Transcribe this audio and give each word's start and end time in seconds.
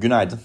Günaydın. 0.00 0.40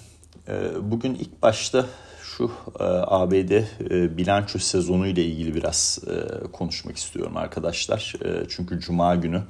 Ee, 0.48 0.92
bugün 0.92 1.16
ilk 1.16 1.42
başta 1.42 1.86
şu 2.24 2.52
e, 2.80 2.84
ABD 2.84 3.52
e, 3.52 4.18
bilanço 4.18 4.60
sezonu 4.60 5.08
ile 5.08 5.26
ilgili 5.26 5.56
biraz 5.56 6.00
e, 6.08 6.44
konuşmak 6.52 6.98
istiyorum 6.98 7.38
arkadaşlar. 7.38 8.14
Çünkü 8.50 8.80
Cuma 8.80 9.16
günü 9.16 9.42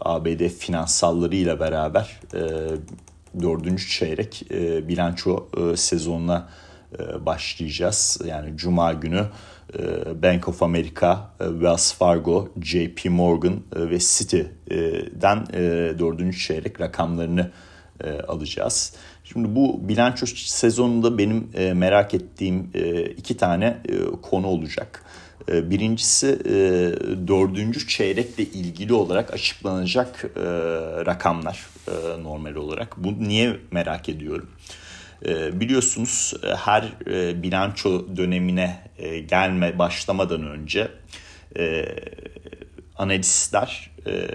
ABD 0.00 0.48
finansalları 0.48 1.36
ile 1.36 1.60
beraber 1.60 2.20
dördüncü 3.42 3.88
çeyrek 3.88 4.44
bilanço 4.88 5.48
sezonuna 5.76 6.48
başlayacağız. 7.20 8.20
Yani 8.26 8.56
Cuma 8.56 8.92
günü 8.92 9.26
Bank 10.22 10.48
of 10.48 10.62
America, 10.62 11.30
Wells 11.38 11.94
Fargo, 11.94 12.48
JP 12.62 13.04
Morgan 13.04 13.60
ve 13.76 13.98
Citi'den 13.98 15.46
dördüncü 15.98 16.38
çeyrek 16.38 16.80
rakamlarını 16.80 17.50
e, 18.04 18.20
alacağız. 18.20 18.94
Şimdi 19.24 19.56
bu 19.56 19.88
bilanço 19.88 20.26
sezonunda 20.26 21.18
benim 21.18 21.48
e, 21.54 21.72
merak 21.72 22.14
ettiğim 22.14 22.70
e, 22.74 23.02
iki 23.02 23.36
tane 23.36 23.66
e, 23.88 24.04
konu 24.22 24.46
olacak. 24.46 25.04
E, 25.48 25.70
birincisi 25.70 26.26
e, 26.44 26.52
dördüncü 27.28 27.88
çeyrekle 27.88 28.44
ilgili 28.44 28.92
olarak 28.92 29.34
açıklanacak 29.34 30.24
e, 30.36 30.40
rakamlar 31.06 31.66
e, 31.88 32.22
normal 32.22 32.54
olarak. 32.54 32.96
Bu 32.96 33.24
niye 33.28 33.56
merak 33.70 34.08
ediyorum? 34.08 34.48
E, 35.26 35.60
biliyorsunuz 35.60 36.34
e, 36.42 36.54
her 36.54 36.92
e, 37.06 37.42
bilanço 37.42 38.16
dönemine 38.16 38.92
gelme 39.28 39.78
başlamadan 39.78 40.42
önce 40.46 40.88
analistler 42.96 43.90
e, 44.06 44.28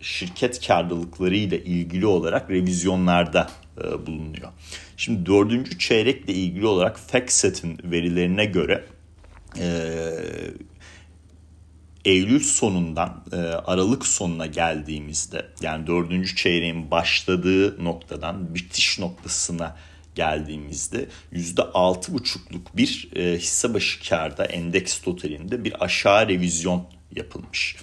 şirket 0.00 0.66
karlılıkları 0.66 1.36
ile 1.36 1.64
ilgili 1.64 2.06
olarak 2.06 2.50
revizyonlarda 2.50 3.50
e, 3.78 4.06
bulunuyor. 4.06 4.48
Şimdi 4.96 5.26
dördüncü 5.26 5.78
çeyrekle 5.78 6.32
ilgili 6.32 6.66
olarak 6.66 6.98
FactSet'in 6.98 7.78
verilerine 7.84 8.44
göre 8.44 8.84
e, 9.58 9.90
Eylül 12.04 12.40
sonundan 12.40 13.24
e, 13.32 13.36
Aralık 13.36 14.06
sonuna 14.06 14.46
geldiğimizde 14.46 15.46
yani 15.62 15.86
dördüncü 15.86 16.36
çeyreğin 16.36 16.90
başladığı 16.90 17.84
noktadan 17.84 18.54
bitiş 18.54 18.98
noktasına 18.98 19.76
geldiğimizde 20.14 21.08
yüzde 21.32 21.62
altı 21.62 22.14
buçukluk 22.14 22.76
bir 22.76 23.10
hisse 23.16 23.74
başı 23.74 24.08
karda 24.08 24.44
endeks 24.44 25.00
totalinde 25.00 25.64
bir 25.64 25.84
aşağı 25.84 26.28
revizyon 26.28 26.86
yapılmış. 27.16 27.76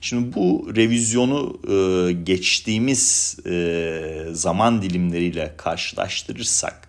Şimdi 0.00 0.34
bu 0.34 0.72
revizyonu 0.76 1.60
e, 1.68 2.12
geçtiğimiz 2.12 3.36
e, 3.46 4.28
zaman 4.32 4.82
dilimleriyle 4.82 5.54
karşılaştırırsak 5.56 6.88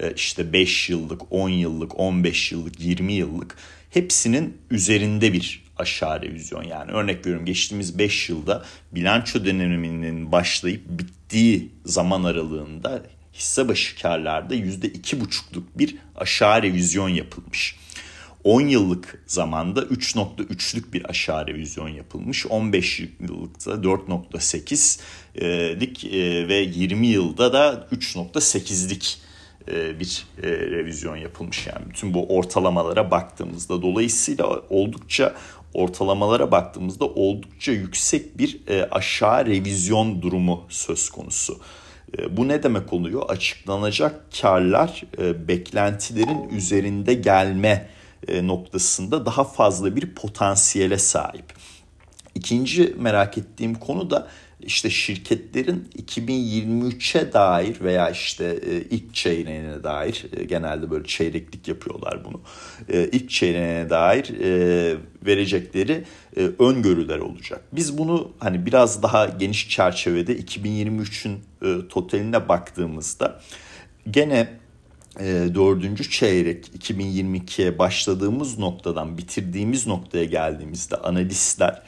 e, 0.00 0.12
işte 0.12 0.52
5 0.52 0.90
yıllık, 0.90 1.32
10 1.32 1.48
yıllık, 1.48 2.00
15 2.00 2.52
yıllık, 2.52 2.80
20 2.80 3.12
yıllık 3.12 3.56
hepsinin 3.90 4.56
üzerinde 4.70 5.32
bir 5.32 5.64
aşağı 5.78 6.22
revizyon. 6.22 6.62
Yani 6.62 6.92
örnek 6.92 7.26
veriyorum 7.26 7.46
geçtiğimiz 7.46 7.98
5 7.98 8.28
yılda 8.28 8.64
bilanço 8.92 9.44
döneminin 9.44 10.32
başlayıp 10.32 10.82
bittiği 10.88 11.72
zaman 11.84 12.24
aralığında 12.24 13.02
hisse 13.34 13.68
başı 13.68 14.02
karlarda 14.02 14.54
%2,5'luk 14.54 15.62
bir 15.74 15.96
aşağı 16.16 16.62
revizyon 16.62 17.08
yapılmış. 17.08 17.76
10 18.44 18.60
yıllık 18.60 19.22
zamanda 19.26 19.80
3.3'lük 19.80 20.92
bir 20.92 21.10
aşağı 21.10 21.46
revizyon 21.46 21.88
yapılmış. 21.88 22.46
15 22.46 23.00
yıllıkta 23.20 23.70
4.8'lik 23.70 26.04
e, 26.04 26.48
ve 26.48 26.54
20 26.54 27.06
yılda 27.06 27.52
da 27.52 27.88
3.8'lik 27.92 29.18
e, 29.68 30.00
bir 30.00 30.26
e, 30.42 30.48
revizyon 30.48 31.16
yapılmış. 31.16 31.66
Yani 31.66 31.90
bütün 31.90 32.14
bu 32.14 32.36
ortalamalara 32.36 33.10
baktığımızda 33.10 33.82
dolayısıyla 33.82 34.46
oldukça 34.70 35.34
ortalamalara 35.74 36.50
baktığımızda 36.50 37.04
oldukça 37.04 37.72
yüksek 37.72 38.38
bir 38.38 38.60
aşağı 38.90 39.46
revizyon 39.46 40.22
durumu 40.22 40.64
söz 40.68 41.10
konusu. 41.10 41.60
Bu 42.30 42.48
ne 42.48 42.62
demek 42.62 42.92
oluyor? 42.92 43.22
Açıklanacak 43.28 44.20
karlar 44.40 45.04
beklentilerin 45.48 46.48
üzerinde 46.48 47.14
gelme 47.14 47.88
noktasında 48.42 49.26
daha 49.26 49.44
fazla 49.44 49.96
bir 49.96 50.14
potansiyele 50.14 50.98
sahip. 50.98 51.44
İkinci 52.34 52.94
merak 52.98 53.38
ettiğim 53.38 53.74
konu 53.74 54.10
da 54.10 54.28
işte 54.60 54.90
şirketlerin 54.90 55.88
2023'e 55.98 57.32
dair 57.32 57.80
veya 57.80 58.10
işte 58.10 58.44
e, 58.44 58.76
ilk 58.76 59.14
çeyreğine 59.14 59.82
dair 59.82 60.26
e, 60.36 60.44
genelde 60.44 60.90
böyle 60.90 61.04
çeyreklik 61.04 61.68
yapıyorlar 61.68 62.24
bunu. 62.24 62.40
ilk 63.12 63.30
çeyreğine 63.30 63.90
dair 63.90 64.32
verecekleri 65.26 66.04
öngörüler 66.58 67.18
olacak. 67.18 67.60
Biz 67.72 67.98
bunu 67.98 68.30
hani 68.38 68.66
biraz 68.66 69.02
daha 69.02 69.26
geniş 69.26 69.68
çerçevede 69.68 70.38
2023'ün 70.38 71.38
totaline 71.88 72.48
baktığımızda 72.48 73.40
gene 74.10 74.38
e, 74.38 74.58
dördüncü 75.54 76.10
çeyrek 76.10 76.70
2022'ye 76.78 77.78
başladığımız 77.78 78.58
noktadan 78.58 79.18
bitirdiğimiz 79.18 79.86
noktaya 79.86 80.24
geldiğimizde 80.24 80.96
analistler 80.96 81.82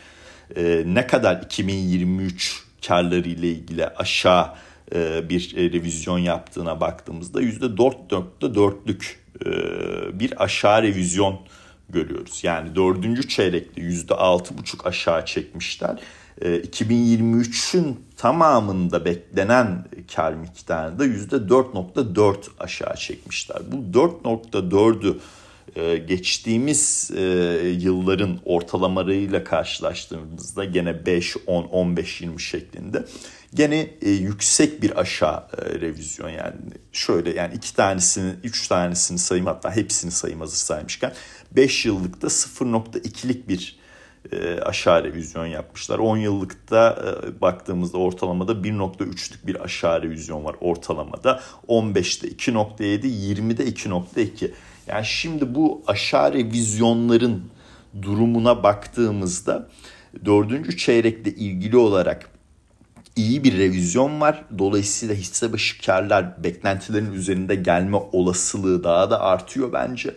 e, 0.56 0.82
ne 0.86 1.06
kadar 1.06 1.42
2023 1.42 2.62
karları 2.86 3.28
ile 3.28 3.48
ilgili 3.48 3.86
aşağı 3.86 4.54
e, 4.94 5.28
bir 5.28 5.56
e, 5.56 5.72
revizyon 5.72 6.18
yaptığına 6.18 6.80
baktığımızda 6.80 7.42
%4.4'lük 7.42 9.04
e, 9.44 9.50
bir 10.20 10.44
aşağı 10.44 10.82
revizyon 10.82 11.40
görüyoruz. 11.88 12.44
Yani 12.44 12.76
dördüncü 12.76 13.28
çeyrekte 13.28 13.82
%6.5 13.82 14.88
aşağı 14.88 15.26
çekmişler. 15.26 15.98
2023'ün 16.40 17.88
ee, 17.88 18.16
tamamında 18.16 19.04
beklenen 19.04 19.84
kar 20.14 20.32
miktarını 20.32 20.98
da 20.98 21.06
%4.4 21.06 22.36
aşağı 22.58 22.96
çekmişler. 22.96 23.58
Bu 23.72 23.98
4.4'ü 23.98 25.16
e, 25.76 25.96
geçtiğimiz 25.96 27.10
e, 27.16 27.22
yılların 27.80 28.38
ortalamalarıyla 28.44 29.44
karşılaştığımızda 29.44 30.64
gene 30.64 31.06
5, 31.06 31.36
10, 31.46 31.62
15, 31.62 32.20
20 32.20 32.40
şeklinde 32.40 33.04
gene 33.54 33.90
e, 34.02 34.10
yüksek 34.10 34.82
bir 34.82 35.00
aşağı 35.00 35.42
revizyon 35.80 36.28
yani 36.28 36.56
şöyle 36.92 37.30
yani 37.30 37.54
iki 37.54 37.74
tanesini, 37.74 38.32
üç 38.44 38.68
tanesini 38.68 39.18
sayayım 39.18 39.46
hatta 39.46 39.76
hepsini 39.76 40.10
sayayım 40.10 40.40
hazır 40.40 40.56
saymışken 40.56 41.12
5 41.52 41.86
yıllıkta 41.86 42.26
0.2'lik 42.26 43.48
bir 43.48 43.80
e, 44.32 44.60
aşağı 44.60 45.04
revizyon 45.04 45.46
yapmışlar. 45.46 45.98
10 45.98 46.16
yıllıkta 46.16 47.04
e, 47.26 47.40
baktığımızda 47.40 47.98
ortalamada 47.98 48.52
1.3'lük 48.52 49.46
bir 49.46 49.64
aşağı 49.64 50.02
revizyon 50.02 50.44
var 50.44 50.56
ortalamada. 50.60 51.40
15'te 51.68 52.28
2.7, 52.28 53.06
20'de 53.06 53.64
2.2. 53.64 54.50
Yani 54.86 55.06
şimdi 55.06 55.54
bu 55.54 55.82
aşağı 55.86 56.32
revizyonların 56.32 57.44
durumuna 58.02 58.62
baktığımızda 58.62 59.68
dördüncü 60.24 60.76
çeyrekle 60.76 61.30
ilgili 61.30 61.76
olarak 61.76 62.30
iyi 63.16 63.44
bir 63.44 63.58
revizyon 63.58 64.20
var. 64.20 64.44
Dolayısıyla 64.58 65.14
hisse 65.14 65.52
başı 65.52 65.82
karlar 65.82 66.44
beklentilerin 66.44 67.12
üzerinde 67.12 67.54
gelme 67.54 67.96
olasılığı 68.12 68.84
daha 68.84 69.10
da 69.10 69.20
artıyor 69.20 69.72
bence. 69.72 70.14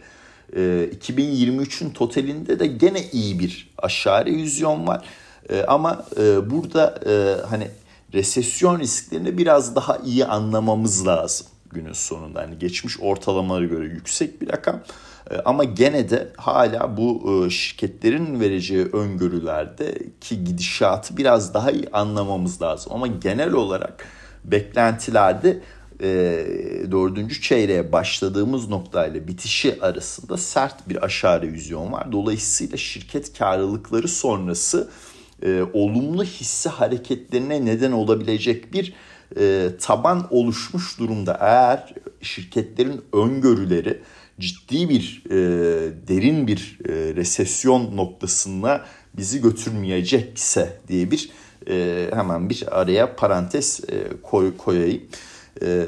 2023'ün 0.53 1.89
ee, 1.89 1.93
totalinde 1.93 2.59
de 2.59 2.67
gene 2.67 3.09
iyi 3.11 3.39
bir 3.39 3.73
aşağı 3.77 4.25
revizyon 4.25 4.87
var. 4.87 5.05
Ee, 5.49 5.63
ama 5.67 6.05
e, 6.17 6.49
burada 6.49 6.99
e, 7.05 7.41
hani 7.49 7.67
resesyon 8.13 8.79
risklerini 8.79 9.37
biraz 9.37 9.75
daha 9.75 9.97
iyi 9.97 10.25
anlamamız 10.25 11.07
lazım 11.07 11.47
günün 11.73 11.93
sonunda. 11.93 12.41
Hani 12.41 12.59
geçmiş 12.59 12.99
ortalamalara 12.99 13.65
göre 13.65 13.85
yüksek 13.85 14.41
bir 14.41 14.49
rakam. 14.49 14.79
Ee, 15.31 15.37
ama 15.45 15.63
gene 15.63 16.09
de 16.09 16.31
hala 16.37 16.97
bu 16.97 17.23
e, 17.45 17.49
şirketlerin 17.49 18.39
vereceği 18.39 18.85
öngörülerde 18.85 19.97
ki 20.21 20.43
gidişatı 20.43 21.17
biraz 21.17 21.53
daha 21.53 21.71
iyi 21.71 21.87
anlamamız 21.93 22.61
lazım. 22.61 22.93
Ama 22.95 23.07
genel 23.07 23.53
olarak 23.53 24.05
beklentilerde 24.43 25.59
e, 26.03 26.07
dördüncü 26.91 27.41
çeyreğe 27.41 27.91
başladığımız 27.91 28.69
noktayla 28.69 29.27
bitişi 29.27 29.81
arasında 29.81 30.37
sert 30.37 30.89
bir 30.89 31.05
aşağı 31.05 31.41
revizyon 31.41 31.91
var. 31.91 32.11
Dolayısıyla 32.11 32.77
şirket 32.77 33.37
karlılıkları 33.37 34.07
sonrası 34.07 34.89
e, 35.43 35.61
olumlu 35.73 36.23
hisse 36.23 36.69
hareketlerine 36.69 37.65
neden 37.65 37.91
olabilecek 37.91 38.73
bir 38.73 38.93
e, 39.39 39.69
taban 39.81 40.27
oluşmuş 40.29 40.99
durumda. 40.99 41.37
Eğer 41.41 41.93
şirketlerin 42.21 43.01
öngörüleri 43.13 44.01
ciddi 44.39 44.89
bir 44.89 45.23
e, 45.25 45.35
derin 46.07 46.47
bir 46.47 46.79
e, 46.89 47.15
resesyon 47.15 47.97
noktasına 47.97 48.81
bizi 49.17 49.41
götürmeyecekse 49.41 50.79
diye 50.87 51.11
bir 51.11 51.29
e, 51.69 52.07
hemen 52.13 52.49
bir 52.49 52.79
araya 52.81 53.15
parantez 53.15 53.81
e, 53.89 54.21
koy, 54.23 54.57
koyayım. 54.57 55.01
E, 55.61 55.85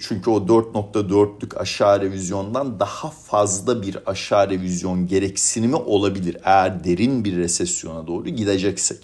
çünkü 0.00 0.30
o 0.30 0.36
4.4'lük 0.36 1.58
aşağı 1.58 2.00
revizyondan 2.00 2.80
daha 2.80 3.10
fazla 3.10 3.82
bir 3.82 4.10
aşağı 4.10 4.50
revizyon 4.50 5.06
gereksinimi 5.06 5.76
olabilir. 5.76 6.36
Eğer 6.44 6.84
derin 6.84 7.24
bir 7.24 7.36
resesyona 7.36 8.06
doğru 8.06 8.28
gideceksek. 8.28 8.98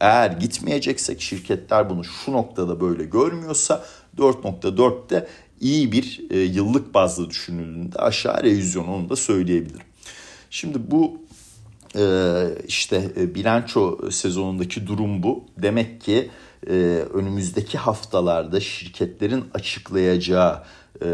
Eğer 0.00 0.30
gitmeyeceksek 0.30 1.20
şirketler 1.20 1.90
bunu 1.90 2.04
şu 2.04 2.32
noktada 2.32 2.80
böyle 2.80 3.04
görmüyorsa 3.04 3.84
4.4'te 4.18 5.26
iyi 5.60 5.92
bir 5.92 6.20
e, 6.30 6.38
yıllık 6.38 6.94
bazda 6.94 7.30
düşünüldüğünde 7.30 7.98
aşağı 7.98 8.42
revizyon 8.42 8.88
onu 8.88 9.10
da 9.10 9.16
söyleyebilirim. 9.16 9.86
Şimdi 10.50 10.90
bu 10.90 11.20
e, 11.96 12.02
işte 12.68 13.12
e, 13.16 13.34
bilanço 13.34 13.98
sezonundaki 14.10 14.86
durum 14.86 15.22
bu. 15.22 15.44
Demek 15.62 16.00
ki 16.00 16.30
e, 16.66 16.72
önümüzdeki 17.14 17.78
haftalarda 17.78 18.60
şirketlerin 18.60 19.44
açıklayacağı 19.54 20.62
e, 21.02 21.06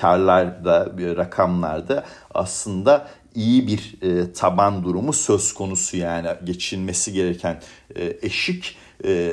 karlarda, 0.00 0.92
rakamlarda 1.16 2.04
aslında 2.34 3.08
iyi 3.34 3.66
bir 3.66 3.94
e, 4.02 4.32
taban 4.32 4.84
durumu 4.84 5.12
söz 5.12 5.54
konusu 5.54 5.96
yani 5.96 6.28
geçilmesi 6.44 7.12
gereken 7.12 7.62
e, 7.96 8.16
eşik 8.22 8.76
e, 9.04 9.32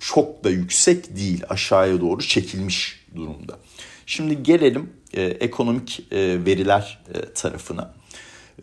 çok 0.00 0.44
da 0.44 0.50
yüksek 0.50 1.16
değil 1.16 1.44
aşağıya 1.48 2.00
doğru 2.00 2.22
çekilmiş 2.22 3.06
durumda. 3.16 3.58
Şimdi 4.06 4.42
gelelim 4.42 4.92
e, 5.14 5.22
ekonomik 5.22 6.00
e, 6.12 6.44
veriler 6.44 7.04
e, 7.14 7.32
tarafına. 7.34 7.94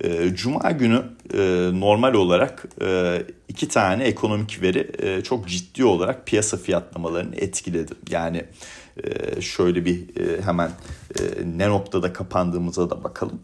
E, 0.04 0.36
Cuma 0.36 0.72
günü 0.72 1.04
e, 1.34 1.70
normal 1.74 2.14
olarak 2.14 2.66
e, 2.82 3.22
iki 3.48 3.68
tane 3.68 4.04
ekonomik 4.04 4.62
veri 4.62 4.92
e, 5.00 5.22
çok 5.22 5.48
ciddi 5.48 5.86
olarak 5.86 6.28
piyasa 6.28 6.58
fiyatlamalarını 6.58 7.36
etkiledi. 7.36 7.94
Yani 8.10 8.46
şöyle 9.40 9.86
bir 9.86 10.04
hemen 10.46 10.72
ne 11.46 11.70
noktada 11.70 12.14
kapandığımıza 12.14 12.90
da 12.90 13.04
bakalım. 13.04 13.40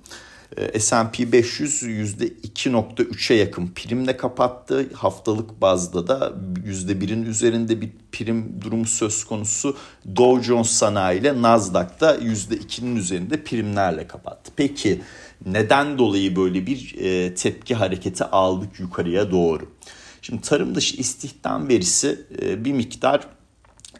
Ee, 0.57 0.79
S&P 0.79 1.31
500 1.31 1.83
%2.3'e 1.83 3.35
yakın 3.35 3.67
primle 3.67 4.17
kapattı. 4.17 4.89
Haftalık 4.93 5.61
bazda 5.61 6.07
da 6.07 6.33
%1'in 6.65 7.25
üzerinde 7.25 7.81
bir 7.81 7.89
prim 8.11 8.61
durumu 8.61 8.85
söz 8.85 9.23
konusu. 9.23 9.77
Dow 10.15 10.43
Jones 10.43 10.69
Sanayi 10.69 11.19
ile 11.19 11.41
Nasdaq'ta 11.41 12.15
%2'nin 12.15 12.95
üzerinde 12.95 13.43
primlerle 13.43 14.07
kapattı. 14.07 14.51
Peki 14.55 15.01
neden 15.45 15.97
dolayı 15.97 16.35
böyle 16.35 16.67
bir 16.67 16.95
e, 16.99 17.35
tepki 17.35 17.75
hareketi 17.75 18.23
aldık 18.23 18.79
yukarıya 18.79 19.31
doğru? 19.31 19.71
Şimdi 20.21 20.41
tarım 20.41 20.75
dışı 20.75 20.97
istihdam 20.97 21.69
verisi 21.69 22.25
e, 22.41 22.65
bir 22.65 22.73
miktar 22.73 23.27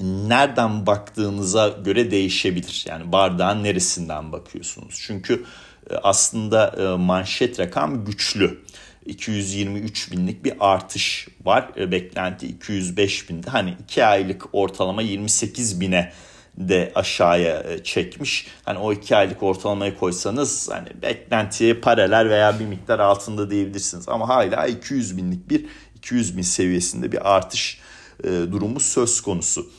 nereden 0.02 0.86
baktığınıza 0.86 1.68
göre 1.68 2.12
değişebilir. 2.12 2.86
Yani 2.90 3.12
bardağın 3.12 3.64
neresinden 3.64 4.32
bakıyorsunuz. 4.32 4.96
Çünkü 5.08 5.46
e, 5.90 5.96
aslında 5.96 6.68
e, 6.68 6.98
manşet 6.98 7.60
rakam 7.60 8.06
güçlü. 8.06 8.66
223 9.06 10.12
binlik 10.12 10.46
bir 10.46 10.54
artış 10.60 11.28
var. 11.46 11.72
E, 11.78 11.92
beklenti 11.92 12.48
205 12.48 13.30
binde. 13.30 13.50
Hani 13.50 13.76
2 13.84 14.06
aylık 14.06 14.44
ortalama 14.54 15.02
28 15.02 15.82
bine 15.82 16.12
de 16.58 16.92
aşağıya 16.96 17.84
çekmiş. 17.84 18.48
Hani 18.64 18.80
o 18.80 18.94
2 18.94 19.16
aylık 19.16 19.44
ortalamayı 19.44 19.98
koysanız 19.98 20.70
hani 20.72 20.88
beklentiye 21.02 21.74
paralel 21.74 22.30
veya 22.30 22.60
bir 22.60 22.66
miktar 22.66 23.00
altında 23.00 23.52
diyebilirsiniz. 23.52 24.10
Ama 24.10 24.30
hala 24.30 24.68
200 24.68 25.18
binlik 25.18 25.50
bir 25.50 25.66
200 25.96 26.38
bin 26.38 26.42
seviyesinde 26.42 27.12
bir 27.12 27.36
artış 27.36 27.80
durumu 28.24 28.80
söz 28.80 29.22
konusu 29.22 29.70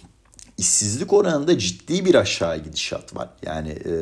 işsizlik 0.58 1.12
oranında 1.12 1.58
ciddi 1.58 2.05
bir 2.05 2.14
aşağı 2.14 2.58
gidişat 2.58 3.17
var. 3.17 3.28
Yani 3.46 3.69
e, 3.69 3.94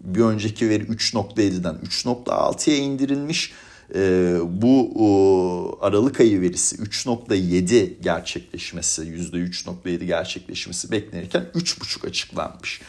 bir 0.00 0.20
önceki 0.20 0.68
veri 0.68 0.84
3.7'den 0.84 1.74
3.6'ya 1.74 2.76
indirilmiş. 2.76 3.52
E, 3.94 4.34
bu 4.62 4.92
o, 4.94 5.78
Aralık 5.80 6.20
ayı 6.20 6.40
verisi 6.40 6.76
3.7 6.76 7.90
gerçekleşmesi, 8.02 9.02
%3.7 9.02 10.04
gerçekleşmesi 10.04 10.90
beklenirken 10.90 11.44
3.5 11.54 12.06
açıklanmış. 12.06 12.80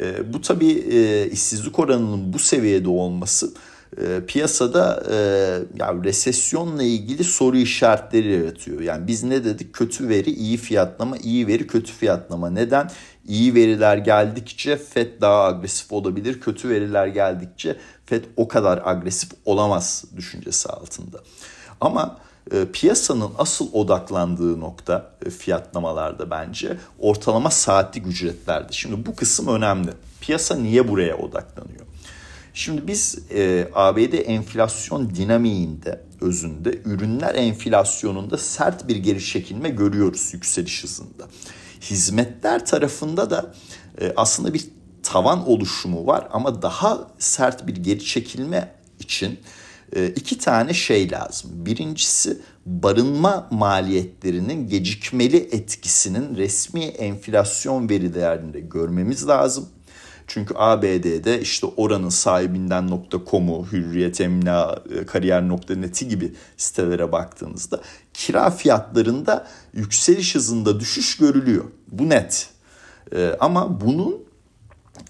E, 0.00 0.32
bu 0.32 0.40
tabii 0.40 0.72
e, 0.72 1.30
işsizlik 1.30 1.78
oranının 1.78 2.32
bu 2.32 2.38
seviyede 2.38 2.88
olması 2.88 3.52
e, 3.98 4.20
piyasada 4.26 5.02
e, 5.10 5.16
ya 5.78 5.94
resesyonla 6.04 6.82
ilgili 6.82 7.24
soru 7.24 7.56
işaretleri 7.56 8.32
yaratıyor. 8.32 8.80
Yani 8.80 9.06
biz 9.06 9.24
ne 9.24 9.44
dedik? 9.44 9.72
Kötü 9.72 10.08
veri, 10.08 10.30
iyi 10.30 10.56
fiyatlama, 10.56 11.16
iyi 11.16 11.46
veri, 11.46 11.66
kötü 11.66 11.92
fiyatlama. 11.92 12.50
Neden? 12.50 12.90
İyi 13.28 13.54
veriler 13.54 13.96
geldikçe 13.96 14.76
FED 14.76 15.20
daha 15.20 15.44
agresif 15.44 15.92
olabilir. 15.92 16.40
Kötü 16.40 16.68
veriler 16.68 17.06
geldikçe 17.06 17.76
FED 18.06 18.24
o 18.36 18.48
kadar 18.48 18.82
agresif 18.84 19.30
olamaz 19.44 20.04
düşüncesi 20.16 20.68
altında. 20.68 21.20
Ama 21.80 22.16
e, 22.52 22.64
piyasanın 22.72 23.30
asıl 23.38 23.72
odaklandığı 23.72 24.60
nokta 24.60 25.10
e, 25.26 25.30
fiyatlamalarda 25.30 26.30
bence 26.30 26.76
ortalama 26.98 27.50
saatlik 27.50 28.06
ücretlerdi. 28.06 28.74
Şimdi 28.74 29.06
bu 29.06 29.16
kısım 29.16 29.48
önemli. 29.48 29.90
Piyasa 30.20 30.56
niye 30.56 30.88
buraya 30.88 31.16
odaklanıyor? 31.16 31.86
Şimdi 32.54 32.86
biz 32.86 33.18
e, 33.34 33.68
ABD 33.74 34.12
enflasyon 34.12 35.14
dinamiğinde 35.14 36.00
özünde 36.20 36.80
ürünler 36.84 37.34
enflasyonunda 37.34 38.38
sert 38.38 38.88
bir 38.88 38.96
geri 38.96 39.24
çekilme 39.24 39.68
görüyoruz 39.68 40.30
yükseliş 40.32 40.84
hızında. 40.84 41.28
Hizmetler 41.80 42.66
tarafında 42.66 43.30
da 43.30 43.54
e, 44.00 44.12
aslında 44.16 44.54
bir 44.54 44.64
tavan 45.02 45.48
oluşumu 45.48 46.06
var 46.06 46.28
ama 46.32 46.62
daha 46.62 47.06
sert 47.18 47.66
bir 47.66 47.76
geri 47.76 48.04
çekilme 48.04 48.74
için 48.98 49.40
e, 49.96 50.06
iki 50.06 50.38
tane 50.38 50.74
şey 50.74 51.10
lazım. 51.10 51.50
Birincisi 51.54 52.38
barınma 52.66 53.48
maliyetlerinin 53.50 54.68
gecikmeli 54.68 55.36
etkisinin 55.36 56.36
resmi 56.36 56.84
enflasyon 56.84 57.88
verilerinde 57.88 58.60
görmemiz 58.60 59.28
lazım. 59.28 59.68
Çünkü 60.32 60.54
ABD'de 60.56 61.40
işte 61.40 61.66
oranın 61.66 62.08
sahibinden 62.08 63.02
.com'u, 63.30 63.66
Hürriyet 63.72 64.20
Emla, 64.20 64.82
e, 64.94 65.06
Kariyer.net'i 65.06 66.08
gibi 66.08 66.32
sitelere 66.56 67.12
baktığınızda 67.12 67.80
kira 68.14 68.50
fiyatlarında 68.50 69.46
yükseliş 69.72 70.34
hızında 70.34 70.80
düşüş 70.80 71.16
görülüyor. 71.16 71.64
Bu 71.88 72.08
net. 72.08 72.48
Ee, 73.14 73.36
ama 73.40 73.80
bunun 73.80 74.24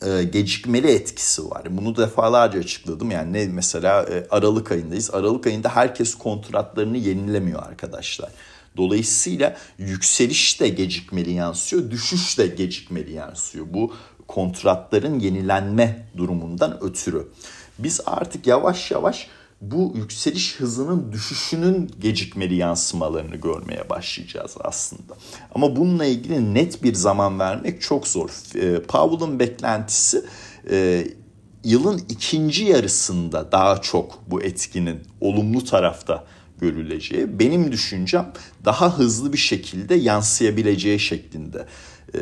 e, 0.07 0.25
gecikmeli 0.25 0.91
etkisi 0.91 1.51
var. 1.51 1.63
Bunu 1.71 1.97
defalarca 1.97 2.61
açıkladım. 2.61 3.11
Yani 3.11 3.33
ne 3.33 3.47
mesela 3.47 4.03
e, 4.03 4.27
Aralık 4.31 4.73
ayındayız. 4.73 5.15
Aralık 5.15 5.47
ayında 5.47 5.69
herkes 5.69 6.15
kontratlarını 6.15 6.97
yenilemiyor 6.97 7.63
arkadaşlar. 7.63 8.31
Dolayısıyla 8.77 9.57
yükseliş 9.79 10.61
de 10.61 10.69
gecikmeli 10.69 11.33
yansıyor, 11.33 11.91
düşüş 11.91 12.39
de 12.39 12.47
gecikmeli 12.47 13.13
yansıyor. 13.13 13.67
Bu 13.69 13.93
kontratların 14.31 15.19
yenilenme 15.19 16.07
durumundan 16.17 16.85
ötürü. 16.85 17.29
Biz 17.79 18.01
artık 18.07 18.47
yavaş 18.47 18.91
yavaş 18.91 19.27
bu 19.61 19.93
yükseliş 19.97 20.61
hızının 20.61 21.13
düşüşünün 21.13 21.91
gecikmeli 22.01 22.55
yansımalarını 22.55 23.37
görmeye 23.37 23.91
başlayacağız 23.91 24.57
aslında. 24.61 25.15
Ama 25.55 25.77
bununla 25.77 26.05
ilgili 26.05 26.55
net 26.55 26.83
bir 26.83 26.95
zaman 26.95 27.39
vermek 27.39 27.83
çok 27.83 28.09
zor. 28.09 28.31
E, 28.55 28.83
Powell'ın 28.83 29.39
beklentisi 29.39 30.25
e, 30.71 31.07
yılın 31.65 32.03
ikinci 32.09 32.65
yarısında 32.65 33.53
daha 33.53 33.81
çok 33.81 34.19
bu 34.27 34.43
etkinin 34.43 35.01
olumlu 35.21 35.65
tarafta 35.65 36.25
görüleceği. 36.61 37.39
Benim 37.39 37.73
düşüncem 37.73 38.33
daha 38.65 38.99
hızlı 38.99 39.33
bir 39.33 39.39
şekilde 39.39 39.95
yansıyabileceği 39.95 41.01
şeklinde 41.01 41.67
e, 42.15 42.21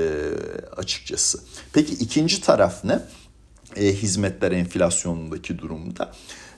açıkçası. 0.76 1.38
Peki 1.72 1.94
ikinci 1.94 2.40
taraf 2.40 2.84
ne? 2.84 3.00
E, 3.76 3.92
hizmetler 3.92 4.52
enflasyonundaki 4.52 5.58
durumda. 5.58 6.12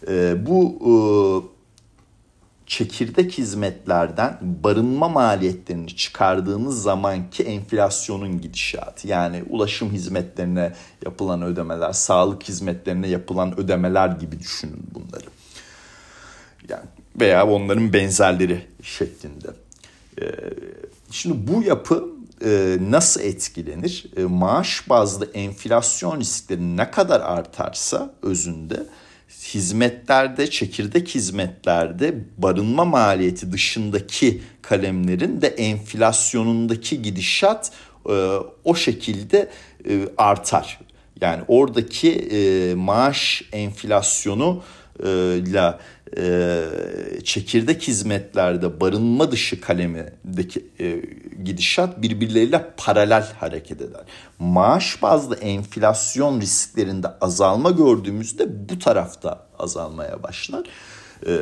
E, 0.09 0.47
bu 0.47 0.79
e, 0.85 0.93
çekirdek 2.67 3.39
hizmetlerden 3.39 4.39
barınma 4.41 5.09
maliyetlerini 5.09 5.97
çıkardığınız 5.97 6.83
zamanki 6.83 7.43
enflasyonun 7.43 8.41
gidişatı. 8.41 9.09
Yani 9.09 9.43
ulaşım 9.51 9.93
hizmetlerine 9.93 10.73
yapılan 11.05 11.43
ödemeler, 11.43 11.93
sağlık 11.93 12.43
hizmetlerine 12.43 13.09
yapılan 13.09 13.61
ödemeler 13.61 14.09
gibi 14.09 14.39
düşünün 14.39 14.87
bunları. 14.95 15.27
Yani 16.69 16.85
veya 17.21 17.47
onların 17.47 17.93
benzerleri 17.93 18.67
şeklinde. 18.83 19.49
E, 20.21 20.25
şimdi 21.11 21.53
bu 21.53 21.63
yapı 21.63 22.20
nasıl 22.81 23.21
etkilenir? 23.21 24.07
E, 24.17 24.25
maaş 24.25 24.89
bazlı 24.89 25.31
enflasyon 25.35 26.21
riskleri 26.21 26.77
ne 26.77 26.91
kadar 26.91 27.21
artarsa 27.21 28.15
özünde 28.23 28.87
hizmetlerde, 29.55 30.51
çekirdek 30.51 31.09
hizmetlerde 31.09 32.15
barınma 32.39 32.85
maliyeti 32.85 33.53
dışındaki 33.53 34.43
kalemlerin 34.63 35.43
de 35.43 35.49
enflasyonundaki 35.49 37.03
gidişat 37.03 37.73
e, 38.09 38.13
o 38.65 38.75
şekilde 38.75 39.51
e, 39.89 40.09
artar. 40.17 40.81
Yani 41.21 41.43
oradaki 41.49 42.13
e, 42.13 42.75
maaş 42.75 43.43
enflasyonu 43.53 44.63
ile 45.09 45.79
e, 46.17 46.65
çekirdek 47.25 47.83
hizmetlerde 47.83 48.81
barınma 48.81 49.33
dışı 49.33 49.61
kalemindeki 49.61 50.67
e, 50.81 51.03
gidişat 51.45 52.03
birbirleriyle 52.03 52.71
paralel 52.77 53.33
hareket 53.41 53.81
eder. 53.81 54.05
Maaş 54.39 55.03
bazlı 55.03 55.37
enflasyon 55.37 56.41
risklerinde 56.41 57.09
azalma 57.21 57.71
gördüğümüzde 57.71 58.69
bu 58.69 58.79
tarafta 58.79 59.47
azalmaya 59.59 60.23
başlar. 60.23 60.67
E, 61.27 61.39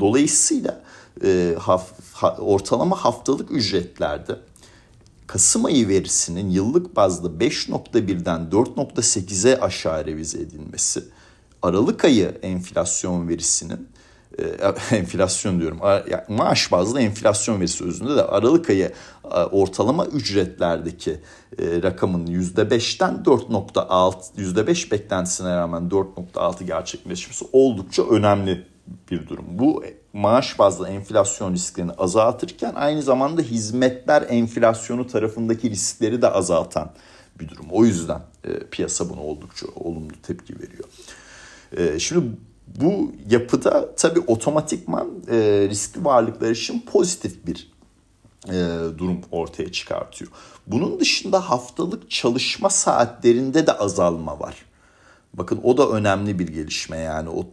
dolayısıyla 0.00 0.80
e, 1.24 1.54
haf, 1.58 1.90
ha, 2.12 2.36
ortalama 2.40 2.96
haftalık 2.96 3.50
ücretlerde 3.50 4.36
Kasım 5.30 5.64
ayı 5.64 5.88
verisinin 5.88 6.50
yıllık 6.50 6.96
bazda 6.96 7.28
5.1'den 7.28 8.40
4.8'e 8.50 9.60
aşağı 9.60 10.06
revize 10.06 10.40
edilmesi, 10.40 11.04
Aralık 11.62 12.04
ayı 12.04 12.38
enflasyon 12.42 13.28
verisinin 13.28 13.88
e, 14.38 14.42
enflasyon 14.96 15.60
diyorum 15.60 15.80
maaş 16.28 16.72
bazlı 16.72 17.00
enflasyon 17.00 17.60
verisi 17.60 17.84
özünde 17.84 18.16
de 18.16 18.22
Aralık 18.22 18.70
ayı 18.70 18.92
ortalama 19.52 20.06
ücretlerdeki 20.06 21.10
e, 21.58 21.82
rakamın 21.82 22.26
%5'ten 22.26 23.22
4.6 23.24 24.14
%5 24.36 24.90
beklentisine 24.90 25.56
rağmen 25.56 25.82
4.6 25.82 26.64
gerçekleşmesi 26.64 27.44
oldukça 27.52 28.02
önemli 28.02 28.66
bir 29.10 29.28
durum. 29.28 29.44
Bu 29.48 29.84
maaş 30.12 30.58
bazlı 30.58 30.88
enflasyon 30.88 31.52
risklerini 31.52 31.92
azaltırken 31.92 32.74
aynı 32.74 33.02
zamanda 33.02 33.42
hizmetler 33.42 34.24
enflasyonu 34.28 35.06
tarafındaki 35.06 35.70
riskleri 35.70 36.22
de 36.22 36.28
azaltan 36.28 36.90
bir 37.40 37.48
durum. 37.48 37.66
O 37.70 37.84
yüzden 37.84 38.20
e, 38.44 38.58
piyasa 38.58 39.08
buna 39.08 39.20
oldukça 39.20 39.66
olumlu 39.76 40.12
tepki 40.22 40.54
veriyor. 40.60 40.84
E, 41.76 41.98
şimdi 41.98 42.26
bu 42.80 43.12
yapıda 43.30 43.94
tabii 43.94 44.20
otomatikman 44.20 45.08
e, 45.30 45.36
riskli 45.70 46.04
varlıklar 46.04 46.50
için 46.50 46.80
pozitif 46.80 47.46
bir 47.46 47.70
e, 48.48 48.78
durum 48.98 49.20
ortaya 49.30 49.72
çıkartıyor. 49.72 50.30
Bunun 50.66 51.00
dışında 51.00 51.50
haftalık 51.50 52.10
çalışma 52.10 52.70
saatlerinde 52.70 53.66
de 53.66 53.72
azalma 53.72 54.40
var. 54.40 54.54
Bakın 55.34 55.60
o 55.62 55.76
da 55.76 55.88
önemli 55.88 56.38
bir 56.38 56.48
gelişme 56.48 56.98
yani 56.98 57.28
o 57.28 57.46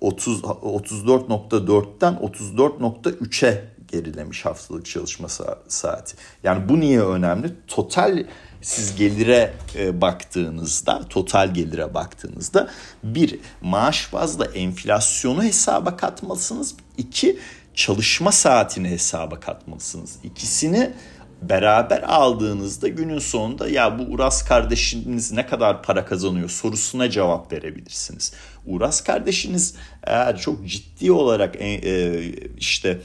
30 0.00 0.40
34.4'ten 0.40 2.14
34.3'e 2.14 3.64
gerilemiş 3.88 4.44
haftalık 4.44 4.86
çalışma 4.86 5.28
saati. 5.68 6.16
Yani 6.42 6.68
bu 6.68 6.80
niye 6.80 7.02
önemli? 7.02 7.52
Total 7.66 8.24
siz 8.62 8.96
gelire 8.96 9.54
e, 9.74 10.00
baktığınızda, 10.00 11.02
total 11.08 11.54
gelire 11.54 11.94
baktığınızda 11.94 12.68
bir 13.04 13.38
maaş 13.60 14.12
bazlı 14.12 14.44
enflasyonu 14.54 15.42
hesaba 15.42 15.96
katmalısınız. 15.96 16.74
iki 16.98 17.38
çalışma 17.74 18.32
saatini 18.32 18.88
hesaba 18.88 19.40
katmalısınız. 19.40 20.16
İkisini 20.24 20.92
beraber 21.42 22.02
aldığınızda 22.02 22.88
günün 22.88 23.18
sonunda 23.18 23.68
ya 23.68 23.98
bu 23.98 24.02
Uras 24.02 24.44
kardeşiniz 24.44 25.32
ne 25.32 25.46
kadar 25.46 25.82
para 25.82 26.04
kazanıyor 26.04 26.50
sorusuna 26.50 27.10
cevap 27.10 27.52
verebilirsiniz. 27.52 28.32
Uras 28.66 29.04
kardeşiniz 29.04 29.74
eğer 30.04 30.38
çok 30.38 30.68
ciddi 30.68 31.12
olarak 31.12 31.56
e, 31.56 31.68
e, 31.68 32.24
işte 32.58 33.00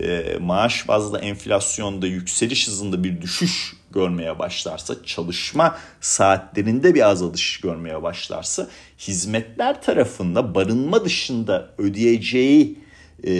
e, 0.00 0.38
maaş 0.40 0.88
bazlı 0.88 1.18
enflasyonda 1.18 2.06
yükseliş 2.06 2.68
hızında 2.68 3.04
bir 3.04 3.20
düşüş 3.20 3.77
görmeye 3.92 4.38
başlarsa, 4.38 4.94
çalışma 5.04 5.78
saatlerinde 6.00 6.94
bir 6.94 7.08
azalış 7.08 7.60
görmeye 7.60 8.02
başlarsa, 8.02 8.68
hizmetler 8.98 9.82
tarafında 9.82 10.54
barınma 10.54 11.04
dışında 11.04 11.70
ödeyeceği 11.78 12.78
e, 13.26 13.32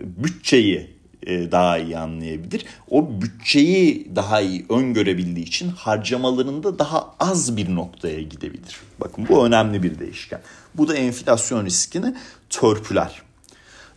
bütçeyi 0.00 0.98
e, 1.26 1.52
daha 1.52 1.78
iyi 1.78 1.98
anlayabilir. 1.98 2.64
O 2.90 3.22
bütçeyi 3.22 4.16
daha 4.16 4.40
iyi 4.40 4.66
öngörebildiği 4.68 5.46
için 5.46 5.68
harcamalarında 5.68 6.78
daha 6.78 7.14
az 7.20 7.56
bir 7.56 7.74
noktaya 7.74 8.22
gidebilir. 8.22 8.76
Bakın 9.00 9.26
bu 9.28 9.46
önemli 9.46 9.82
bir 9.82 9.98
değişken. 9.98 10.40
Bu 10.74 10.88
da 10.88 10.94
enflasyon 10.94 11.64
riskini 11.64 12.14
törpüler. 12.50 13.22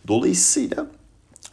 Dolayısıyla 0.08 0.86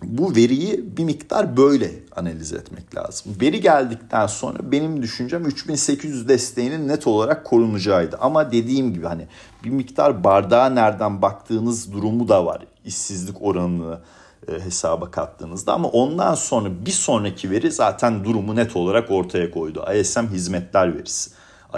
bu 0.03 0.35
veriyi 0.35 0.97
bir 0.97 1.03
miktar 1.03 1.57
böyle 1.57 1.91
analiz 2.15 2.53
etmek 2.53 2.95
lazım. 2.95 3.35
Veri 3.41 3.61
geldikten 3.61 4.27
sonra 4.27 4.71
benim 4.71 5.01
düşüncem 5.01 5.45
3800 5.45 6.27
desteğinin 6.27 6.87
net 6.87 7.07
olarak 7.07 7.45
korunacağıydı. 7.45 8.17
Ama 8.21 8.51
dediğim 8.51 8.93
gibi 8.93 9.05
hani 9.05 9.27
bir 9.63 9.69
miktar 9.69 10.23
bardağa 10.23 10.69
nereden 10.69 11.21
baktığınız 11.21 11.93
durumu 11.93 12.27
da 12.27 12.45
var. 12.45 12.67
İşsizlik 12.85 13.41
oranını 13.41 13.99
e, 14.47 14.59
hesaba 14.59 15.11
kattığınızda 15.11 15.73
ama 15.73 15.89
ondan 15.89 16.35
sonra 16.35 16.69
bir 16.85 16.91
sonraki 16.91 17.51
veri 17.51 17.71
zaten 17.71 18.23
durumu 18.23 18.55
net 18.55 18.75
olarak 18.75 19.11
ortaya 19.11 19.51
koydu. 19.51 19.85
ISM 19.95 20.27
hizmetler 20.27 20.97
verisi. 20.97 21.31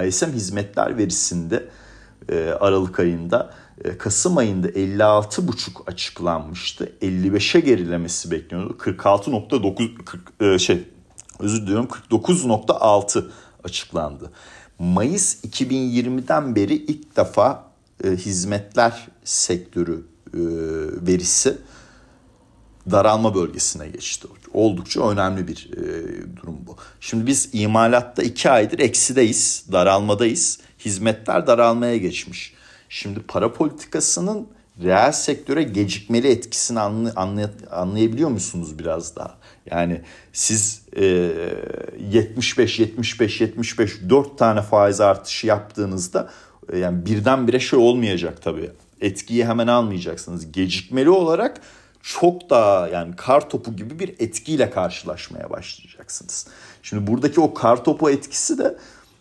ISM 0.07 0.31
hizmetler 0.31 0.97
verisinde 0.97 1.69
e, 2.29 2.49
Aralık 2.59 2.99
ayında 2.99 3.53
Kasım 3.97 4.37
ayında 4.37 4.69
56,5 4.69 5.85
açıklanmıştı. 5.87 6.91
55'e 7.01 7.59
gerilemesi 7.59 8.31
bekleniyordu. 8.31 8.77
46.9 8.79 10.59
şey 10.59 10.83
özür 11.39 11.61
diliyorum 11.61 11.87
49.6 12.09 13.25
açıklandı. 13.63 14.31
Mayıs 14.79 15.45
2020'den 15.45 16.55
beri 16.55 16.73
ilk 16.73 17.17
defa 17.17 17.63
hizmetler 18.03 19.07
sektörü 19.23 20.05
verisi 21.07 21.57
daralma 22.91 23.35
bölgesine 23.35 23.87
geçti. 23.87 24.27
Oldukça 24.53 25.09
önemli 25.09 25.47
bir 25.47 25.69
e, 25.77 26.37
durum 26.37 26.57
bu. 26.67 26.75
Şimdi 26.99 27.27
biz 27.27 27.49
imalatta 27.53 28.23
iki 28.23 28.49
aydır 28.49 28.79
eksideyiz, 28.79 29.65
daralmadayız. 29.71 30.59
Hizmetler 30.79 31.47
daralmaya 31.47 31.97
geçmiş. 31.97 32.53
Şimdi 32.93 33.19
para 33.19 33.53
politikasının 33.53 34.47
reel 34.83 35.11
sektöre 35.11 35.63
gecikmeli 35.63 36.27
etkisini 36.27 36.79
anlay- 36.79 37.13
anlay- 37.13 37.69
anlayabiliyor 37.71 38.29
musunuz 38.29 38.79
biraz 38.79 39.15
daha? 39.15 39.37
Yani 39.71 40.01
siz 40.33 40.81
e, 40.95 41.05
75 42.11 42.79
75 42.79 43.41
75 43.41 43.91
4 44.09 44.37
tane 44.37 44.61
faiz 44.61 45.01
artışı 45.01 45.47
yaptığınızda 45.47 46.29
e, 46.73 46.77
yani 46.77 47.05
birdenbire 47.05 47.59
şey 47.59 47.79
olmayacak 47.79 48.41
tabii. 48.41 48.71
Etkiyi 49.01 49.45
hemen 49.45 49.67
almayacaksınız. 49.67 50.51
Gecikmeli 50.51 51.09
olarak 51.09 51.61
çok 52.01 52.49
daha 52.49 52.87
yani 52.87 53.15
kar 53.15 53.49
topu 53.49 53.75
gibi 53.75 53.99
bir 53.99 54.09
etkiyle 54.19 54.69
karşılaşmaya 54.69 55.49
başlayacaksınız. 55.49 56.47
Şimdi 56.83 57.07
buradaki 57.07 57.41
o 57.41 57.53
kar 57.53 57.83
topu 57.83 58.09
etkisi 58.09 58.57
de 58.57 58.77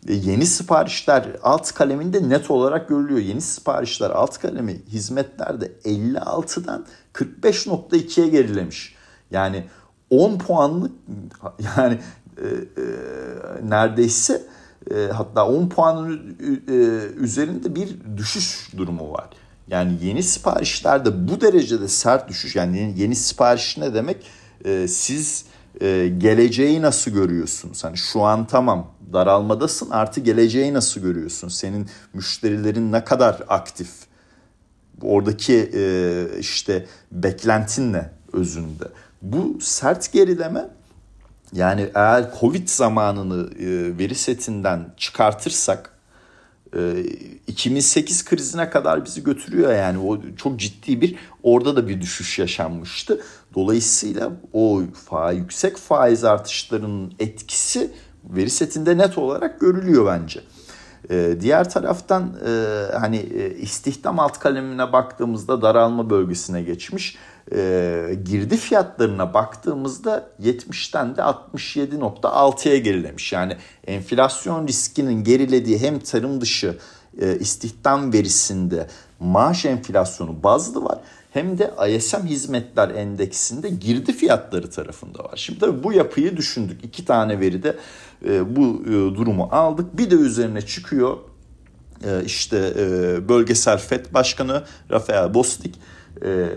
yeni 0.08 0.46
siparişler 0.46 1.26
alt 1.42 1.72
kaleminde 1.72 2.28
net 2.28 2.50
olarak 2.50 2.88
görülüyor. 2.88 3.20
Yeni 3.20 3.40
siparişler 3.40 4.10
alt 4.10 4.38
kalemi 4.38 4.80
hizmetlerde 4.88 5.72
56'dan 5.84 6.86
45.2'ye 7.14 8.28
gerilemiş. 8.28 8.94
Yani 9.30 9.64
10 10.10 10.38
puanlık 10.38 10.92
yani 11.76 11.98
e, 12.36 12.46
e, 12.46 12.84
neredeyse 13.70 14.42
e, 14.94 15.06
hatta 15.12 15.46
10 15.46 15.68
puanın 15.68 16.36
e, 16.68 16.74
üzerinde 17.16 17.74
bir 17.74 17.96
düşüş 18.16 18.70
durumu 18.76 19.12
var. 19.12 19.30
Yani 19.68 19.98
yeni 20.02 20.22
siparişlerde 20.22 21.28
bu 21.28 21.40
derecede 21.40 21.88
sert 21.88 22.28
düşüş 22.28 22.56
yani 22.56 22.94
yeni 22.96 23.16
sipariş 23.16 23.78
ne 23.78 23.94
demek? 23.94 24.26
Ee, 24.64 24.88
siz 24.88 25.44
e, 25.80 26.12
geleceği 26.18 26.82
nasıl 26.82 27.10
görüyorsunuz? 27.10 27.84
Hani 27.84 27.96
şu 27.96 28.22
an 28.22 28.46
tamam 28.46 28.90
daralmadasın 29.12 29.90
artı 29.90 30.20
geleceği 30.20 30.74
nasıl 30.74 31.00
görüyorsun? 31.00 31.48
Senin 31.48 31.88
müşterilerin 32.14 32.92
ne 32.92 33.04
kadar 33.04 33.42
aktif? 33.48 33.90
Oradaki 35.02 35.70
e, 35.74 36.24
işte 36.38 36.86
beklentin 37.12 37.92
ne 37.92 38.10
özünde? 38.32 38.84
Bu 39.22 39.58
sert 39.60 40.12
gerileme 40.12 40.68
yani 41.52 41.90
eğer 41.94 42.30
Covid 42.40 42.68
zamanını 42.68 43.50
e, 43.54 43.98
veri 43.98 44.14
setinden 44.14 44.94
çıkartırsak 44.96 46.00
2008 47.46 48.20
ee, 48.20 48.24
krizine 48.24 48.70
kadar 48.70 49.04
bizi 49.04 49.24
götürüyor 49.24 49.74
yani 49.74 49.98
o 49.98 50.20
çok 50.36 50.60
ciddi 50.60 51.00
bir 51.00 51.16
orada 51.42 51.76
da 51.76 51.88
bir 51.88 52.00
düşüş 52.00 52.38
yaşanmıştı. 52.38 53.20
Dolayısıyla 53.54 54.32
o 54.52 54.82
fa 55.08 55.32
yüksek 55.32 55.76
faiz 55.76 56.24
artışlarının 56.24 57.12
etkisi 57.18 57.90
veri 58.24 58.50
setinde 58.50 58.98
net 58.98 59.18
olarak 59.18 59.60
görülüyor 59.60 60.06
bence. 60.06 60.40
diğer 61.40 61.70
taraftan 61.70 62.34
hani 63.00 63.20
istihdam 63.60 64.18
alt 64.18 64.38
kalemine 64.38 64.92
baktığımızda 64.92 65.62
daralma 65.62 66.10
bölgesine 66.10 66.62
geçmiş. 66.62 67.16
girdi 68.24 68.56
fiyatlarına 68.56 69.34
baktığımızda 69.34 70.30
70'ten 70.42 71.16
de 71.16 71.20
67.6'ya 71.20 72.76
gerilemiş. 72.76 73.32
Yani 73.32 73.56
enflasyon 73.86 74.68
riskinin 74.68 75.24
gerilediği 75.24 75.78
hem 75.78 75.98
tarım 75.98 76.40
dışı 76.40 76.78
istihdam 77.40 78.12
verisinde 78.12 78.86
maaş 79.20 79.64
enflasyonu 79.64 80.42
bazlı 80.42 80.84
var 80.84 80.98
hem 81.32 81.58
de 81.58 81.70
ISM 81.88 82.26
hizmetler 82.26 82.88
endeksinde 82.88 83.68
girdi 83.68 84.12
fiyatları 84.12 84.70
tarafında 84.70 85.24
var. 85.24 85.36
Şimdi 85.36 85.58
tabii 85.58 85.84
bu 85.84 85.92
yapıyı 85.92 86.36
düşündük. 86.36 86.84
İki 86.84 87.04
tane 87.04 87.40
veride 87.40 87.76
e, 88.26 88.56
bu 88.56 88.82
e, 88.86 88.90
durumu 88.90 89.48
aldık. 89.52 89.98
Bir 89.98 90.10
de 90.10 90.14
üzerine 90.14 90.62
çıkıyor 90.62 91.16
e, 92.04 92.24
işte 92.24 92.72
e, 92.78 93.28
bölgesel 93.28 93.78
FED 93.78 94.06
Başkanı 94.14 94.64
Rafael 94.90 95.34
Bostic 95.34 95.78
e, 96.24 96.48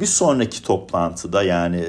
bir 0.00 0.06
sonraki 0.06 0.62
toplantıda 0.62 1.42
yani 1.42 1.84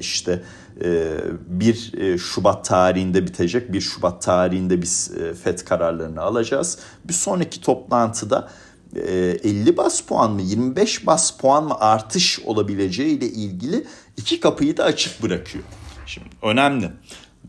işte 0.00 0.42
e, 0.84 1.16
1 1.46 1.92
e, 1.98 2.18
Şubat 2.18 2.64
tarihinde 2.64 3.26
bitecek. 3.26 3.72
1 3.72 3.80
Şubat 3.80 4.22
tarihinde 4.22 4.82
biz 4.82 5.10
e, 5.20 5.34
FED 5.34 5.58
kararlarını 5.58 6.22
alacağız. 6.22 6.78
Bir 7.04 7.12
sonraki 7.12 7.60
toplantıda 7.60 8.48
50 8.96 9.76
bas 9.76 10.00
puan 10.00 10.30
mı 10.30 10.42
25 10.42 11.06
bas 11.06 11.30
puan 11.30 11.64
mı 11.64 11.74
artış 11.80 12.40
olabileceği 12.40 13.18
ile 13.18 13.26
ilgili 13.26 13.86
iki 14.16 14.40
kapıyı 14.40 14.76
da 14.76 14.84
açık 14.84 15.22
bırakıyor. 15.22 15.64
Şimdi 16.06 16.28
önemli. 16.42 16.90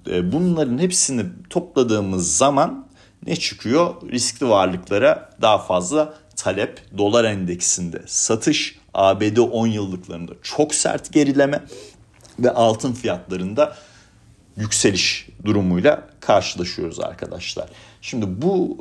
Bunların 0.06 0.77
hepsini 0.77 1.25
topladığımız 1.50 2.38
zaman 2.38 2.88
ne 3.27 3.36
çıkıyor? 3.36 4.12
Riskli 4.12 4.50
varlıklara 4.50 5.29
daha 5.41 5.58
fazla 5.58 6.13
talep, 6.36 6.98
dolar 6.98 7.24
endeksinde 7.24 8.01
satış, 8.06 8.79
ABD 8.94 9.38
10 9.38 9.68
yıllıklarında 9.68 10.32
çok 10.44 10.75
sert 10.75 11.13
gerileme 11.13 11.63
ve 12.39 12.51
altın 12.51 12.94
fiyatlarında 12.94 13.75
yükseliş 14.58 15.27
durumuyla 15.46 16.08
karşılaşıyoruz 16.20 17.00
arkadaşlar. 17.00 17.70
Şimdi 18.01 18.41
bu 18.41 18.77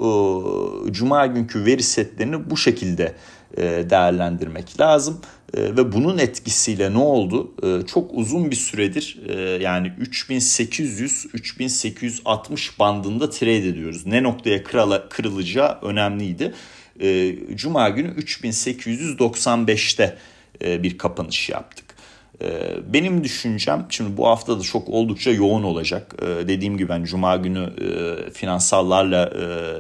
e, 0.89 0.93
cuma 0.93 1.27
günkü 1.27 1.65
veri 1.65 1.83
setlerini 1.83 2.51
bu 2.51 2.57
şekilde 2.57 3.15
e, 3.57 3.63
değerlendirmek 3.91 4.81
lazım. 4.81 5.21
E, 5.55 5.63
ve 5.63 5.93
bunun 5.93 6.19
etkisiyle 6.19 6.93
ne 6.93 6.99
oldu? 6.99 7.55
E, 7.63 7.87
çok 7.87 8.11
uzun 8.15 8.51
bir 8.51 8.57
süredir 8.57 9.19
e, 9.29 9.41
yani 9.63 9.89
3800-3860 9.89 12.79
bandında 12.79 13.31
trade 13.31 13.69
ediyoruz. 13.69 14.07
Ne 14.07 14.23
noktaya 14.23 14.65
kırala, 14.65 15.09
kırılacağı 15.09 15.79
önemliydi. 15.83 16.55
E, 17.01 17.35
cuma 17.57 17.89
günü 17.89 18.09
3895'te 18.09 20.19
e, 20.65 20.83
bir 20.83 20.99
kapanış 20.99 21.49
yaptık. 21.49 21.89
Ee, 22.43 22.77
benim 22.93 23.25
düşüncem 23.25 23.87
şimdi 23.91 24.17
bu 24.17 24.27
hafta 24.27 24.59
da 24.59 24.63
çok 24.63 24.89
oldukça 24.89 25.31
yoğun 25.31 25.63
olacak. 25.63 26.15
Ee, 26.23 26.49
dediğim 26.49 26.79
gibi 26.79 26.89
ben 26.89 27.05
Cuma 27.05 27.37
günü 27.37 27.73
e, 27.81 28.31
finansallarla 28.31 29.33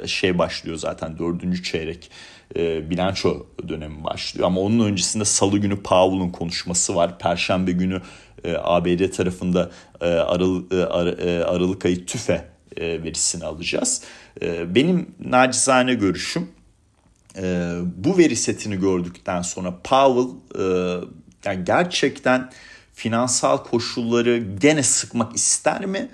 şey 0.06 0.38
başlıyor 0.38 0.76
zaten 0.76 1.18
dördüncü 1.18 1.62
çeyrek 1.62 2.10
e, 2.58 2.90
bilanço 2.90 3.46
dönemi 3.68 4.04
başlıyor. 4.04 4.46
Ama 4.46 4.60
onun 4.60 4.84
öncesinde 4.84 5.24
salı 5.24 5.58
günü 5.58 5.82
Powell'ın 5.82 6.30
konuşması 6.30 6.94
var. 6.94 7.18
Perşembe 7.18 7.72
günü 7.72 8.02
ABD 8.62 9.10
tarafında 9.10 9.70
Aralık 10.00 11.84
ayı 11.84 12.06
tüfe 12.06 12.48
verisini 12.78 13.44
alacağız. 13.44 14.02
Benim 14.66 15.14
nacizane 15.20 15.94
görüşüm 15.94 16.48
bu 17.84 18.18
veri 18.18 18.36
setini 18.36 18.80
gördükten 18.80 19.42
sonra 19.42 19.78
Powell 19.84 20.28
yani 21.44 21.64
gerçekten 21.64 22.50
finansal 22.94 23.64
koşulları 23.64 24.38
gene 24.60 24.82
sıkmak 24.82 25.36
ister 25.36 25.86
mi? 25.86 26.08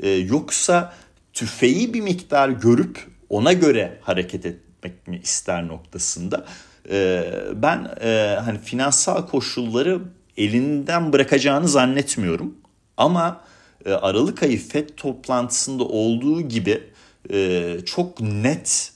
Ee, 0.00 0.08
yoksa 0.08 0.94
tüfeği 1.32 1.94
bir 1.94 2.00
miktar 2.00 2.48
görüp 2.48 3.06
ona 3.28 3.52
göre 3.52 3.98
hareket 4.02 4.46
etmek 4.78 5.08
mi 5.08 5.20
ister 5.22 5.68
noktasında. 5.68 6.46
Ee, 6.90 7.32
ben 7.54 7.90
e, 8.00 8.38
hani 8.44 8.58
finansal 8.58 9.26
koşulları 9.26 10.00
elinden 10.36 11.12
bırakacağını 11.12 11.68
zannetmiyorum. 11.68 12.54
Ama 12.96 13.40
e, 13.84 13.92
Aralık 13.92 14.42
ayı 14.42 14.68
FED 14.68 14.88
toplantısında 14.96 15.84
olduğu 15.84 16.40
gibi 16.40 16.82
e, 17.32 17.76
çok 17.86 18.20
net 18.20 18.92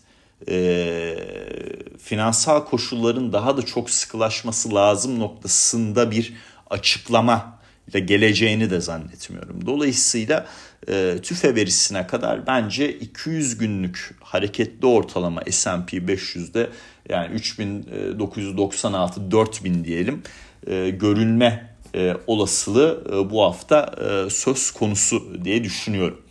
finansal 1.99 2.65
koşulların 2.65 3.33
daha 3.33 3.57
da 3.57 3.63
çok 3.63 3.91
sıkılaşması 3.91 4.75
lazım 4.75 5.19
noktasında 5.19 6.11
bir 6.11 6.35
açıklama 6.71 7.62
ile 7.89 8.01
geleceğini 8.01 8.71
de 8.71 8.81
zannetmiyorum. 8.81 9.67
Dolayısıyla 9.67 10.47
e, 10.89 11.19
tüfe 11.23 11.55
verisine 11.55 12.07
kadar 12.07 12.47
bence 12.47 12.93
200 12.93 13.59
günlük 13.59 14.15
hareketli 14.21 14.87
ortalama 14.87 15.43
S&P 15.51 15.97
500'de 15.97 16.69
yani 17.09 17.35
3996 17.35 19.31
4000 19.31 19.85
diyelim 19.85 20.23
e, 20.67 20.91
görülme 20.91 21.75
e, 21.95 22.15
olasılığı 22.27 23.05
e, 23.09 23.31
bu 23.31 23.43
hafta 23.43 23.95
e, 24.01 24.31
söz 24.31 24.71
konusu 24.71 25.45
diye 25.45 25.65
düşünüyorum. 25.65 26.23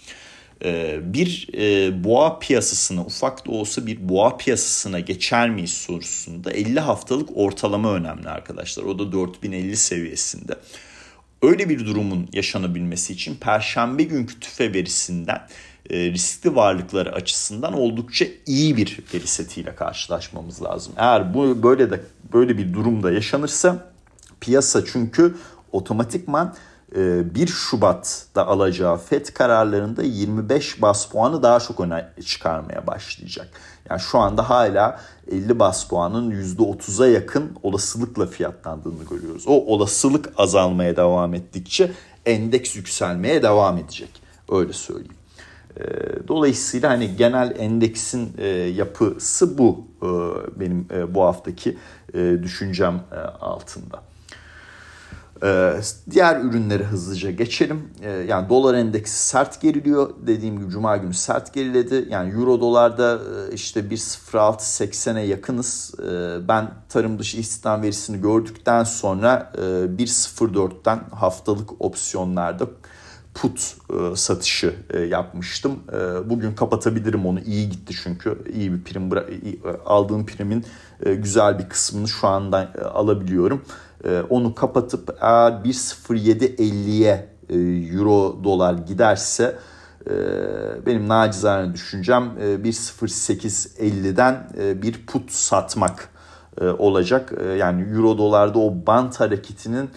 Ee, 0.66 1.00
bir 1.04 1.50
e, 1.54 2.04
boğa 2.04 2.40
piyasasına 2.40 3.02
ufak 3.02 3.48
da 3.48 3.52
olsa 3.52 3.86
bir 3.86 4.10
boğa 4.10 4.38
piyasasına 4.38 5.00
geçer 5.00 5.50
miyiz 5.50 5.74
sorusunda 5.74 6.52
50 6.52 6.80
haftalık 6.80 7.30
ortalama 7.36 7.94
önemli 7.94 8.30
arkadaşlar. 8.30 8.84
O 8.84 9.00
da 9.00 9.12
4050 9.12 9.78
seviyesinde. 9.78 10.56
Öyle 11.42 11.70
bir 11.70 11.86
durumun 11.86 12.30
yaşanabilmesi 12.34 13.14
için 13.14 13.36
perşembe 13.36 14.04
günkü 14.04 14.40
tüfe 14.40 14.74
verisinden 14.74 15.48
e, 15.90 16.12
riskli 16.12 16.56
varlıklar 16.56 17.08
açısından 17.08 17.74
oldukça 17.74 18.26
iyi 18.46 18.78
bir 18.78 19.00
veri 19.14 19.28
setiyle 19.28 19.76
karşılaşmamız 19.76 20.64
lazım. 20.64 20.94
Eğer 20.98 21.34
bu 21.34 21.64
böyle 21.64 21.92
de 21.92 22.02
böyle 22.34 22.58
bir 22.58 22.74
durumda 22.74 23.12
yaşanırsa 23.12 23.92
piyasa 24.42 24.86
çünkü 24.86 25.36
otomatikman 25.72 26.56
1 26.96 27.44
ee, 27.44 27.48
Şubat'ta 27.48 28.48
alacağı 28.48 28.98
FED 28.98 29.26
kararlarında 29.26 30.04
25 30.04 30.82
bas 30.82 31.06
puanı 31.06 31.44
daha 31.44 31.60
çok 31.60 31.80
öne 31.80 32.10
çıkarmaya 32.26 32.88
başlayacak. 32.88 33.48
Yani 33.90 34.00
şu 34.00 34.20
anda 34.20 34.50
hala 34.50 35.00
50 35.32 35.60
bas 35.60 35.88
puanın 35.88 36.32
%30'a 36.32 37.08
yakın 37.08 37.58
olasılıkla 37.64 38.26
fiyatlandığını 38.26 39.04
görüyoruz. 39.10 39.44
O 39.48 39.54
olasılık 39.54 40.30
azalmaya 40.38 40.96
devam 40.96 41.34
ettikçe 41.34 41.92
endeks 42.26 42.76
yükselmeye 42.76 43.44
devam 43.44 43.78
edecek. 43.78 44.22
Öyle 44.52 44.74
söyleyeyim. 44.74 45.16
Ee, 45.80 45.84
dolayısıyla 46.28 46.90
hani 46.90 47.16
genel 47.16 47.56
endeksin 47.60 48.34
e, 48.38 48.48
yapısı 48.48 49.58
bu 49.58 49.88
e, 50.02 50.10
benim 50.60 50.88
e, 50.92 51.16
bu 51.16 51.24
haftaki 51.24 51.78
düşüncem 52.44 53.04
altında. 53.42 54.11
Ee, 55.44 55.74
diğer 56.12 56.42
ürünleri 56.42 56.84
hızlıca 56.84 57.32
geçelim. 57.32 57.90
Ee, 58.02 58.10
yani 58.10 58.50
dolar 58.50 58.74
endeksi 58.74 59.28
sert 59.28 59.62
geriliyor. 59.62 60.10
Dediğim 60.28 60.60
gibi 60.60 60.70
cuma 60.70 60.98
günü 60.98 61.14
sert 61.14 61.54
geriledi. 61.54 62.08
Yani 62.10 62.34
euro 62.34 62.62
dolarda 62.62 63.14
e, 63.14 63.54
işte 63.54 63.80
1.06.80'e 63.80 65.22
yakınız. 65.22 65.94
Ee, 66.00 66.48
ben 66.48 66.72
tarım 66.90 67.20
dışı 67.20 67.38
istihdam 67.38 67.82
verisini 67.82 68.22
gördükten 68.22 68.84
sonra 68.84 69.52
1.04'ten 69.58 70.98
e, 70.98 71.16
haftalık 71.16 71.82
opsiyonlarda 71.82 72.66
put 73.34 73.76
e, 73.90 74.16
satışı 74.16 74.76
yapmıştım. 75.10 75.80
Bugün 76.26 76.56
kapatabilirim 76.56 77.26
onu. 77.26 77.40
İyi 77.40 77.70
gitti 77.70 77.94
çünkü. 78.04 78.38
iyi 78.54 78.74
bir 78.74 78.84
prim 78.84 79.12
aldığım 79.86 80.26
primin 80.26 80.66
güzel 81.06 81.60
bir 81.60 81.70
kısmını 81.70 82.08
şu 82.08 82.28
anda 82.28 82.74
alabiliyorum. 82.94 83.62
Ee, 84.06 84.22
onu 84.30 84.56
kapatıp 84.56 85.18
eğer 85.22 85.52
1.0750'ye 85.52 87.30
e, 87.50 87.58
euro 87.96 88.44
dolar 88.44 88.74
giderse 88.74 89.56
e, 90.06 90.12
benim 90.86 91.08
nacizane 91.08 91.74
düşüncem 91.74 92.32
1.0850'den 92.40 94.48
e, 94.58 94.82
bir 94.82 95.06
put 95.06 95.32
satmak 95.32 96.10
olacak. 96.78 97.34
Yani 97.58 97.82
euro 97.82 98.18
dolarda 98.18 98.60
o 98.60 98.74
bant 98.88 99.20
hareketinin 99.20 99.90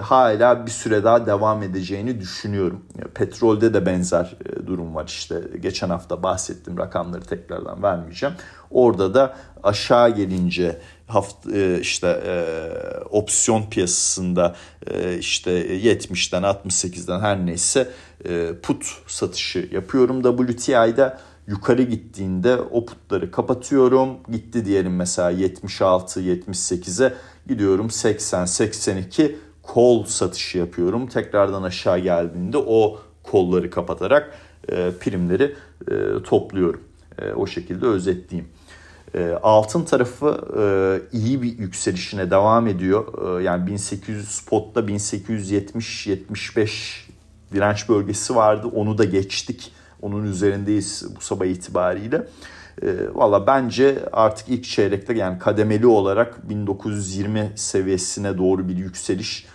hala 0.00 0.66
bir 0.66 0.70
süre 0.70 1.04
daha 1.04 1.26
devam 1.26 1.62
edeceğini 1.62 2.20
düşünüyorum. 2.20 2.84
Petrolde 3.14 3.74
de 3.74 3.86
benzer 3.86 4.36
durum 4.66 4.94
var 4.94 5.06
işte. 5.06 5.40
Geçen 5.60 5.90
hafta 5.90 6.22
bahsettiğim 6.22 6.78
rakamları 6.78 7.22
tekrardan 7.22 7.82
vermeyeceğim. 7.82 8.34
Orada 8.70 9.14
da 9.14 9.36
aşağı 9.62 10.14
gelince 10.14 10.78
hafta 11.06 11.56
e, 11.56 11.80
işte 11.80 12.22
e, 12.26 12.34
opsiyon 13.10 13.62
piyasasında 13.70 14.56
e, 14.86 15.18
işte 15.18 15.78
70'den 15.78 16.42
68'den 16.42 17.20
her 17.20 17.46
neyse 17.46 17.88
e, 18.24 18.52
put 18.62 18.84
satışı 19.06 19.68
yapıyorum. 19.72 20.22
WTI'da 20.46 21.20
yukarı 21.46 21.82
gittiğinde 21.82 22.56
o 22.56 22.86
putları 22.86 23.30
kapatıyorum. 23.30 24.16
Gitti 24.30 24.64
diyelim 24.64 24.96
mesela 24.96 25.30
76 25.30 26.20
78'e 26.20 27.14
gidiyorum 27.48 27.90
80 27.90 28.44
82 28.44 29.36
kol 29.74 30.04
satışı 30.04 30.58
yapıyorum. 30.58 31.06
Tekrardan 31.06 31.62
aşağı 31.62 31.98
geldiğinde 31.98 32.58
o 32.58 32.98
kolları 33.22 33.70
kapatarak 33.70 34.30
e, 34.68 34.90
primleri 35.00 35.54
e, 35.90 36.22
topluyorum. 36.22 36.80
E, 37.22 37.32
o 37.32 37.46
şekilde 37.46 37.86
özetleyeyim. 37.86 38.50
E, 39.14 39.38
altın 39.42 39.84
tarafı 39.84 40.40
e, 40.58 40.62
iyi 41.18 41.42
bir 41.42 41.58
yükselişine 41.58 42.30
devam 42.30 42.66
ediyor. 42.66 43.38
E, 43.40 43.42
yani 43.42 43.66
1800 43.66 44.28
spotta 44.28 44.80
1870-75 44.80 46.68
direnç 47.52 47.88
bölgesi 47.88 48.36
vardı. 48.36 48.66
Onu 48.74 48.98
da 48.98 49.04
geçtik. 49.04 49.72
Onun 50.02 50.24
üzerindeyiz 50.24 51.06
bu 51.16 51.20
sabah 51.20 51.46
itibariyle. 51.46 52.26
E, 52.82 52.86
Valla 53.14 53.46
bence 53.46 53.98
artık 54.12 54.48
ilk 54.48 54.64
çeyrekte 54.64 55.14
yani 55.14 55.38
kademeli 55.38 55.86
olarak 55.86 56.48
1920 56.48 57.52
seviyesine 57.56 58.38
doğru 58.38 58.68
bir 58.68 58.76
yükseliş 58.76 59.46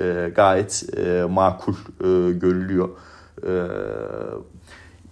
e, 0.00 0.32
gayet 0.36 0.84
e, 0.96 1.24
makul 1.30 1.74
e, 1.74 2.32
görülüyor. 2.32 2.88
E, 3.46 3.52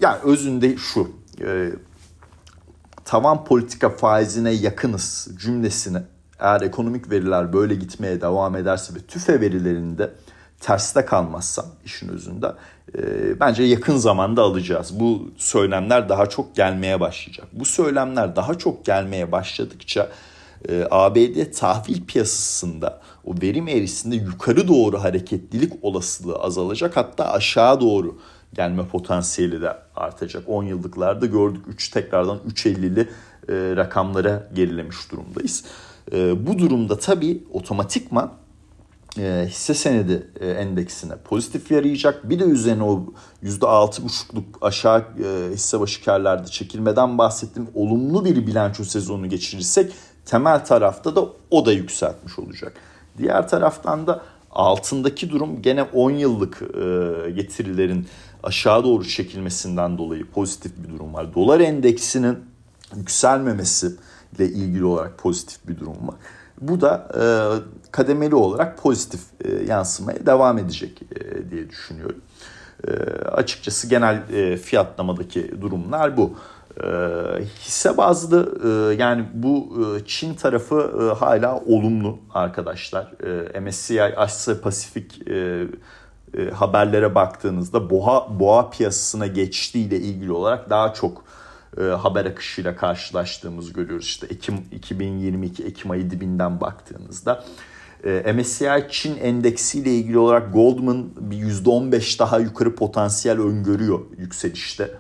yani 0.01 0.19
özünde 0.25 0.77
şu 0.77 1.11
e, 1.41 1.71
tavan 3.05 3.45
politika 3.45 3.91
faizine 3.91 4.51
yakınız 4.51 5.29
cümlesini 5.41 5.99
eğer 6.41 6.61
ekonomik 6.61 7.11
veriler 7.11 7.53
böyle 7.53 7.75
gitmeye 7.75 8.21
devam 8.21 8.57
ederse 8.57 8.95
ve 8.95 8.99
tüfe 8.99 9.41
verilerinde 9.41 10.11
terste 10.61 11.05
kalmazsam 11.05 11.67
işin 11.85 12.09
özünde 12.09 12.53
e, 12.99 13.01
bence 13.41 13.63
yakın 13.63 13.97
zamanda 13.97 14.43
alacağız. 14.43 15.01
Bu 15.01 15.31
söylemler 15.37 16.09
daha 16.09 16.27
çok 16.27 16.57
gelmeye 16.57 17.01
başlayacak. 17.01 17.47
Bu 17.53 17.65
söylemler 17.65 18.37
daha 18.37 18.55
çok 18.55 18.85
gelmeye 18.85 19.33
başladıkça 19.33 20.09
e, 20.69 20.87
ABD 20.91 21.53
tahvil 21.59 22.03
piyasasında 22.07 23.01
o 23.25 23.35
verim 23.43 23.69
eğrisinde 23.69 24.17
yukarı 24.17 24.69
doğru 24.69 25.03
hareketlilik 25.03 25.73
olasılığı 25.83 26.37
azalacak 26.37 26.97
hatta 26.97 27.33
aşağı 27.33 27.81
doğru 27.81 28.19
gelme 28.55 28.89
potansiyeli 28.89 29.61
de 29.61 29.77
artacak. 29.97 30.45
10 30.47 30.65
yıllıklarda 30.65 31.27
gördük 31.27 31.65
3 31.69 31.89
tekrardan 31.89 32.39
3.50'li 32.49 33.01
e, 33.49 33.77
rakamlara 33.77 34.49
gerilemiş 34.55 35.13
durumdayız. 35.13 35.65
E, 36.13 36.47
bu 36.47 36.59
durumda 36.59 36.99
tabii 36.99 37.45
otomatikman 37.53 38.33
e, 39.19 39.47
hisse 39.49 39.75
senedi 39.75 40.31
e, 40.41 40.51
endeksine 40.51 41.17
pozitif 41.17 41.71
yarayacak. 41.71 42.31
Bir 42.31 42.39
de 42.39 42.45
üzerine 42.45 42.83
o 42.83 43.07
%6,5'luk 43.45 44.45
aşağı 44.61 44.99
e, 45.01 45.53
hisse 45.53 45.81
başı 45.81 46.05
karlarda 46.05 46.47
çekilmeden 46.47 47.19
bahsettiğim 47.19 47.69
olumlu 47.75 48.25
bir 48.25 48.47
bilanço 48.47 48.85
sezonu 48.85 49.29
geçirirsek 49.29 49.93
temel 50.27 50.65
tarafta 50.65 51.17
da 51.17 51.25
o 51.51 51.67
da 51.67 51.73
yükseltmiş 51.73 52.39
olacak. 52.39 52.73
Diğer 53.19 53.49
taraftan 53.49 54.07
da 54.07 54.23
altındaki 54.51 55.31
durum 55.31 55.63
gene 55.63 55.83
10 55.83 56.11
yıllık 56.11 56.63
e, 56.63 57.31
getirilerin 57.31 58.09
aşağı 58.43 58.85
doğru 58.85 59.05
çekilmesinden 59.05 59.99
dolayı 59.99 60.27
pozitif 60.31 60.73
bir 60.77 60.89
durum 60.89 61.15
var. 61.15 61.35
Dolar 61.35 61.61
endeksinin 61.61 62.39
yükselmemesi 62.97 63.93
ile 64.37 64.47
ilgili 64.47 64.85
olarak 64.85 65.19
pozitif 65.19 65.69
bir 65.69 65.81
durum 65.81 66.09
var. 66.09 66.15
Bu 66.61 66.81
da 66.81 67.09
e, 67.15 67.25
kademeli 67.91 68.35
olarak 68.35 68.79
pozitif 68.79 69.21
e, 69.45 69.53
yansımaya 69.53 70.27
devam 70.27 70.59
edecek 70.59 71.03
e, 71.03 71.51
diye 71.51 71.69
düşünüyorum. 71.69 72.21
E, 72.89 72.93
açıkçası 73.25 73.89
genel 73.89 74.23
e, 74.33 74.57
fiyatlamadaki 74.57 75.61
durumlar 75.61 76.17
bu. 76.17 76.35
E, 76.85 77.45
hisse 77.61 77.97
bazlı 77.97 78.59
e, 78.65 78.95
yani 78.95 79.29
bu 79.35 79.69
e, 79.81 80.07
Çin 80.07 80.35
tarafı 80.35 80.93
e, 81.01 81.19
hala 81.19 81.61
olumlu 81.67 82.19
arkadaşlar. 82.35 83.13
MSCI 83.61 84.03
Asya 84.03 84.61
Pasifik 84.61 85.21
haberlere 86.55 87.15
baktığınızda 87.15 87.91
boğa 87.91 88.41
boğa 88.41 88.71
piyasasına 88.71 89.27
geçtiğiyle 89.27 89.97
ilgili 89.97 90.33
olarak 90.33 90.71
daha 90.71 90.95
çok 90.95 91.25
haber 91.99 92.25
akışıyla 92.25 92.77
karşılaştığımız 92.77 93.73
görüyoruz. 93.73 94.07
İşte 94.07 94.27
Ekim 94.27 94.55
2022 94.73 95.65
Ekim 95.65 95.91
ayı 95.91 96.11
dibinden 96.11 96.61
baktığınızda 96.61 97.45
MSCI 98.35 98.87
Çin 98.91 99.17
endeksiyle 99.17 99.95
ilgili 99.95 100.19
olarak 100.19 100.53
Goldman 100.53 101.11
bir 101.21 101.37
%15 101.37 102.19
daha 102.19 102.39
yukarı 102.39 102.75
potansiyel 102.75 103.41
öngörüyor 103.41 104.01
yükselişte. 104.19 104.91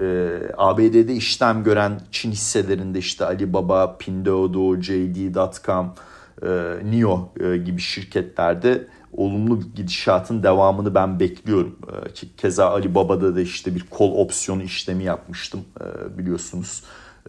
E, 0.00 0.38
ABD'de 0.56 1.14
işlem 1.14 1.64
gören 1.64 2.00
Çin 2.10 2.32
hisselerinde 2.32 2.98
işte 2.98 3.24
Alibaba, 3.24 3.96
Pinduoduo, 3.98 4.76
JD.com, 4.80 5.94
e, 6.42 6.48
NIO 6.90 7.32
e, 7.40 7.56
gibi 7.56 7.80
şirketlerde 7.80 8.86
olumlu 9.12 9.60
gidişatın 9.74 10.42
devamını 10.42 10.94
ben 10.94 11.20
bekliyorum. 11.20 11.78
Ee, 11.88 12.12
ki 12.12 12.28
keza 12.36 12.70
Ali 12.70 12.94
Baba'da 12.94 13.36
da 13.36 13.40
işte 13.40 13.74
bir 13.74 13.86
kol 13.90 14.12
opsiyonu 14.12 14.62
işlemi 14.62 15.04
yapmıştım 15.04 15.60
ee, 15.80 16.18
biliyorsunuz. 16.18 16.82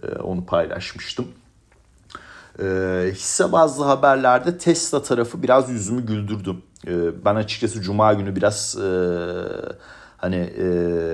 Ee, 0.03 0.07
onu 0.07 0.45
paylaşmıştım. 0.45 1.27
Hisse 3.11 3.51
bazlı 3.51 3.83
haberlerde 3.85 4.57
Tesla 4.57 5.03
tarafı 5.03 5.43
biraz 5.43 5.69
yüzümü 5.69 6.05
güldürdüm. 6.05 6.61
Ben 7.25 7.35
açıkçası 7.35 7.81
Cuma 7.81 8.13
günü 8.13 8.35
biraz 8.35 8.77
e, 8.77 8.87
hani 10.21 10.35
e, 10.35 10.67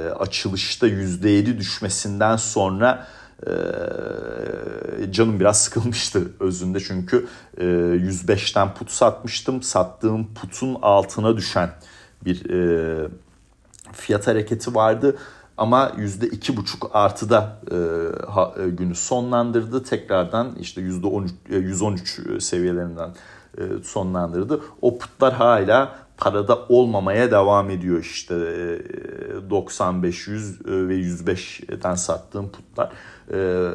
açılışta 0.09 0.87
%7 0.87 1.57
düşmesinden 1.57 2.35
sonra 2.35 3.07
ee, 3.45 5.11
canım 5.11 5.39
biraz 5.39 5.61
sıkılmıştı 5.61 6.31
özünde 6.39 6.79
çünkü 6.79 7.27
105'ten 7.57 8.67
e, 8.67 8.73
put 8.73 8.91
satmıştım. 8.91 9.61
Sattığım 9.61 10.33
putun 10.33 10.77
altına 10.81 11.37
düşen 11.37 11.69
bir 12.25 12.49
e, 12.49 13.09
fiyat 13.93 14.27
hareketi 14.27 14.75
vardı. 14.75 15.17
Ama 15.57 15.91
%2,5 15.97 16.91
artıda 16.91 17.59
e, 18.57 18.69
günü 18.69 18.95
sonlandırdı. 18.95 19.83
Tekrardan 19.83 20.55
işte 20.59 20.81
%13, 20.81 21.29
113 21.49 22.19
seviyelerinden 22.39 23.09
sonlandırdı. 23.83 24.61
O 24.81 24.97
putlar 24.97 25.33
hala 25.33 25.95
parada 26.17 26.65
olmamaya 26.69 27.31
devam 27.31 27.69
ediyor 27.69 27.99
işte 27.99 28.35
95, 29.49 30.27
100 30.27 30.65
ve 30.65 30.95
105'ten 30.95 31.95
sattığım 31.95 32.51
putlar. 32.51 32.91
E, 33.31 33.71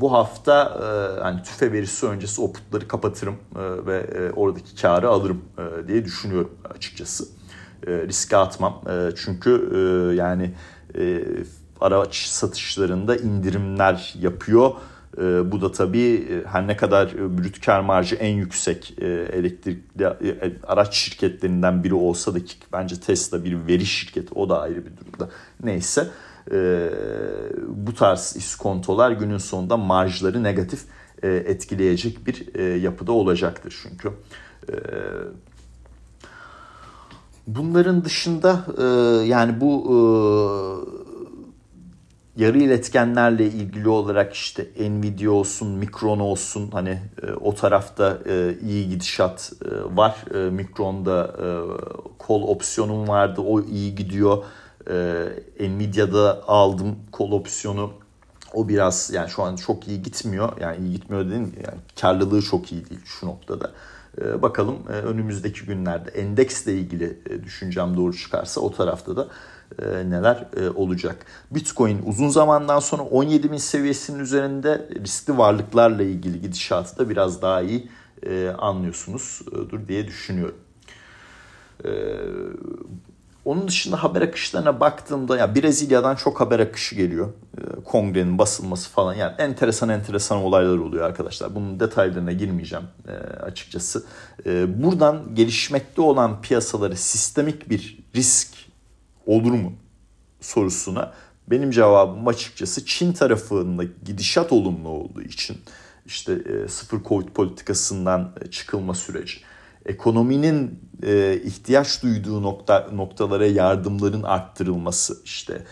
bu 0.00 0.12
hafta 0.12 0.80
e, 0.82 1.20
hani 1.20 1.42
tüfe 1.42 1.72
verisi 1.72 2.06
öncesi 2.06 2.40
o 2.40 2.52
putları 2.52 2.88
kapatırım 2.88 3.34
e, 3.34 3.86
ve 3.86 3.98
e, 3.98 4.30
oradaki 4.30 4.82
karı 4.82 5.08
alırım 5.08 5.44
e, 5.58 5.88
diye 5.88 6.04
düşünüyorum 6.04 6.50
açıkçası. 6.74 7.24
E, 7.86 7.92
riske 7.92 8.36
atmam. 8.36 8.82
E, 8.90 9.10
çünkü 9.16 9.70
e, 9.74 10.14
yani 10.14 10.54
e, 10.98 11.24
araç 11.80 12.16
satışlarında 12.16 13.16
indirimler 13.16 14.14
yapıyor. 14.20 14.70
E, 15.18 15.52
bu 15.52 15.60
da 15.60 15.72
tabii 15.72 16.26
e, 16.30 16.48
her 16.48 16.66
ne 16.66 16.76
kadar 16.76 17.14
brüt 17.38 17.60
kar 17.60 17.80
marjı 17.80 18.16
en 18.16 18.34
yüksek 18.34 18.94
e, 19.00 19.06
elektrikli 19.08 20.04
e, 20.04 20.52
araç 20.66 20.94
şirketlerinden 20.94 21.84
biri 21.84 21.94
olsa 21.94 22.34
da 22.34 22.44
ki 22.44 22.54
bence 22.72 23.00
Tesla 23.00 23.44
bir 23.44 23.66
veri 23.66 23.86
şirketi 23.86 24.34
o 24.34 24.48
da 24.48 24.60
ayrı 24.60 24.86
bir 24.86 24.96
durumda. 24.96 25.30
Neyse 25.62 26.08
e, 26.52 26.90
bu 27.68 27.94
tarz 27.94 28.34
iskontolar 28.36 29.10
günün 29.10 29.38
sonunda 29.38 29.76
marjları 29.76 30.42
negatif 30.42 30.84
e, 31.22 31.28
etkileyecek 31.28 32.26
bir 32.26 32.54
e, 32.54 32.62
yapıda 32.62 33.12
olacaktır 33.12 33.76
çünkü. 33.82 34.08
E, 34.68 34.74
bunların 37.46 38.04
dışında 38.04 38.66
e, 38.78 38.84
yani 39.26 39.60
bu 39.60 39.84
e, 39.84 39.94
yarı 42.36 42.58
iletkenlerle 42.58 43.46
ilgili 43.46 43.88
olarak 43.88 44.32
işte 44.32 44.66
Nvidia 44.80 45.30
olsun, 45.30 45.68
Micron 45.68 46.20
olsun 46.20 46.70
hani 46.72 46.98
e, 47.22 47.32
o 47.32 47.54
tarafta 47.54 48.18
e, 48.28 48.54
iyi 48.62 48.88
gidişat 48.88 49.52
e, 49.64 49.96
var. 49.96 50.24
E, 50.34 50.50
Micron'da 50.50 51.34
e, 51.38 51.46
kol 52.18 52.42
opsiyonum 52.42 53.08
vardı 53.08 53.40
o 53.40 53.60
iyi 53.60 53.94
gidiyor. 53.94 54.44
E, 55.60 55.68
Nvidia'da 55.68 56.42
aldım 56.46 56.96
kol 57.12 57.32
opsiyonu. 57.32 57.90
O 58.54 58.68
biraz 58.68 59.10
yani 59.14 59.30
şu 59.30 59.42
an 59.42 59.56
çok 59.56 59.88
iyi 59.88 60.02
gitmiyor. 60.02 60.52
Yani 60.60 60.86
iyi 60.86 60.92
gitmiyor 60.92 61.26
dedim 61.26 61.52
yani 61.56 61.78
karlılığı 62.00 62.42
çok 62.42 62.72
iyi 62.72 62.90
değil 62.90 63.00
şu 63.04 63.26
noktada. 63.26 63.70
E, 64.22 64.42
bakalım 64.42 64.76
e, 64.88 64.92
önümüzdeki 64.92 65.66
günlerde 65.66 66.10
endeksle 66.10 66.74
ilgili 66.74 67.18
e, 67.30 67.44
düşüncem 67.44 67.96
doğru 67.96 68.16
çıkarsa 68.16 68.60
o 68.60 68.72
tarafta 68.72 69.16
da 69.16 69.28
e, 69.82 70.10
neler 70.10 70.46
e, 70.56 70.70
olacak. 70.70 71.26
Bitcoin 71.50 72.02
uzun 72.06 72.28
zamandan 72.28 72.80
sonra 72.80 73.02
17 73.02 73.52
bin 73.52 73.56
seviyesinin 73.56 74.18
üzerinde 74.18 74.88
riskli 75.02 75.38
varlıklarla 75.38 76.02
ilgili 76.02 76.40
gidişatı 76.40 76.98
da 76.98 77.10
biraz 77.10 77.42
daha 77.42 77.62
iyi 77.62 77.88
e, 78.26 78.48
anlıyorsunuzdur 78.48 79.88
diye 79.88 80.06
düşünüyorum. 80.06 80.58
E, 81.84 81.90
onun 83.44 83.68
dışında 83.68 84.02
haber 84.02 84.22
akışlarına 84.22 84.80
baktığımda 84.80 85.36
ya 85.36 85.54
Brezilya'dan 85.54 86.16
çok 86.16 86.40
haber 86.40 86.60
akışı 86.60 86.94
geliyor. 86.94 87.28
Ee, 87.58 87.80
kongrenin 87.84 88.38
basılması 88.38 88.90
falan 88.90 89.14
yani 89.14 89.32
enteresan 89.38 89.88
enteresan 89.88 90.38
olaylar 90.38 90.78
oluyor 90.78 91.04
arkadaşlar. 91.04 91.54
Bunun 91.54 91.80
detaylarına 91.80 92.32
girmeyeceğim 92.32 92.84
e, 93.08 93.12
açıkçası. 93.42 94.04
E, 94.46 94.82
buradan 94.82 95.34
gelişmekte 95.34 96.02
olan 96.02 96.42
piyasaları 96.42 96.96
sistemik 96.96 97.70
bir 97.70 97.98
risk 98.14 98.53
olur 99.26 99.52
mu 99.52 99.72
sorusuna 100.40 101.12
benim 101.46 101.70
cevabım 101.70 102.28
açıkçası 102.28 102.86
Çin 102.86 103.12
tarafında 103.12 103.84
gidişat 104.04 104.52
olumlu 104.52 104.88
olduğu 104.88 105.22
için 105.22 105.56
işte 106.06 106.32
e, 106.32 106.68
sıfır 106.68 107.02
Covid 107.02 107.28
politikasından 107.28 108.32
e, 108.40 108.50
çıkılma 108.50 108.94
süreci, 108.94 109.36
ekonominin 109.86 110.80
e, 111.02 111.40
ihtiyaç 111.44 112.02
duyduğu 112.02 112.42
nokta 112.42 112.88
noktalara 112.92 113.46
yardımların 113.46 114.22
arttırılması, 114.22 115.16
işte 115.24 115.64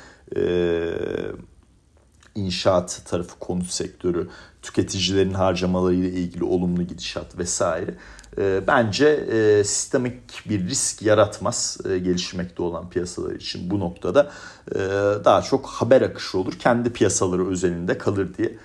inşaat 2.34 3.02
tarafı, 3.04 3.38
konut 3.38 3.66
sektörü, 3.66 4.28
tüketicilerin 4.62 5.34
harcamalarıyla 5.34 6.08
ilgili 6.08 6.44
olumlu 6.44 6.82
gidişat 6.82 7.38
vesaire. 7.38 7.94
E, 8.38 8.66
bence 8.66 9.06
e, 9.08 9.64
sistemik 9.64 10.48
bir 10.48 10.68
risk 10.68 11.02
yaratmaz 11.02 11.78
e, 11.90 11.98
gelişmekte 11.98 12.62
olan 12.62 12.90
piyasalar 12.90 13.34
için 13.34 13.70
bu 13.70 13.80
noktada 13.80 14.30
e, 14.74 14.78
daha 15.24 15.42
çok 15.42 15.66
haber 15.66 16.02
akışı 16.02 16.38
olur. 16.38 16.52
Kendi 16.52 16.92
piyasaları 16.92 17.48
özelinde 17.48 17.98
kalır 17.98 18.28
diye 18.38 18.56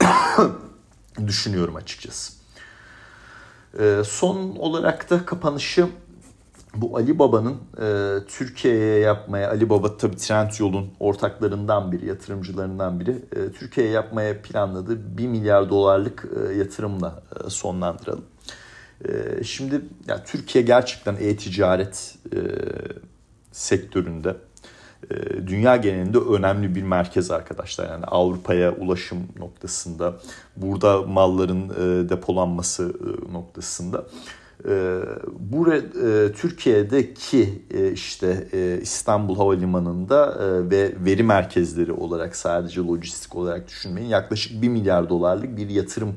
düşünüyorum 1.26 1.76
açıkçası. 1.76 2.32
E, 3.78 4.02
son 4.04 4.56
olarak 4.56 5.10
da 5.10 5.26
kapanışı 5.26 5.86
bu 6.74 6.96
Ali 6.96 7.18
Baba'nın 7.18 7.56
e, 7.80 8.18
Türkiye'ye 8.28 8.98
yapmaya, 8.98 9.50
Ali 9.50 9.70
Baba 9.70 9.96
tabi 9.96 10.16
Trendyol'un 10.16 10.90
ortaklarından 11.00 11.92
biri, 11.92 12.06
yatırımcılarından 12.06 13.00
biri. 13.00 13.10
E, 13.10 13.52
Türkiye'ye 13.52 13.92
yapmaya 13.92 14.42
planladığı 14.42 15.18
1 15.18 15.26
milyar 15.26 15.70
dolarlık 15.70 16.28
yatırımla 16.56 17.22
sonlandıralım. 17.48 18.24
E, 19.08 19.44
şimdi 19.44 19.80
yani 20.08 20.20
Türkiye 20.26 20.64
gerçekten 20.64 21.16
e-ticaret 21.20 22.14
e, 22.34 22.38
sektöründe 23.52 24.36
e, 25.10 25.46
dünya 25.46 25.76
genelinde 25.76 26.18
önemli 26.18 26.74
bir 26.74 26.82
merkez 26.82 27.30
arkadaşlar. 27.30 27.90
Yani 27.90 28.04
Avrupa'ya 28.04 28.76
ulaşım 28.76 29.18
noktasında, 29.38 30.16
burada 30.56 31.02
malların 31.02 31.68
e, 31.68 32.08
depolanması 32.08 32.92
e, 33.00 33.32
noktasında. 33.32 34.06
Bu 35.38 35.66
Türkiye'deki 36.36 37.62
işte 37.92 38.48
İstanbul 38.82 39.36
Havalimanı'nda 39.36 40.36
ve 40.70 40.92
veri 41.04 41.22
merkezleri 41.22 41.92
olarak 41.92 42.36
sadece 42.36 42.80
lojistik 42.80 43.36
olarak 43.36 43.68
düşünmeyin 43.68 44.08
yaklaşık 44.08 44.62
1 44.62 44.68
milyar 44.68 45.08
dolarlık 45.08 45.56
bir 45.56 45.68
yatırım 45.68 46.14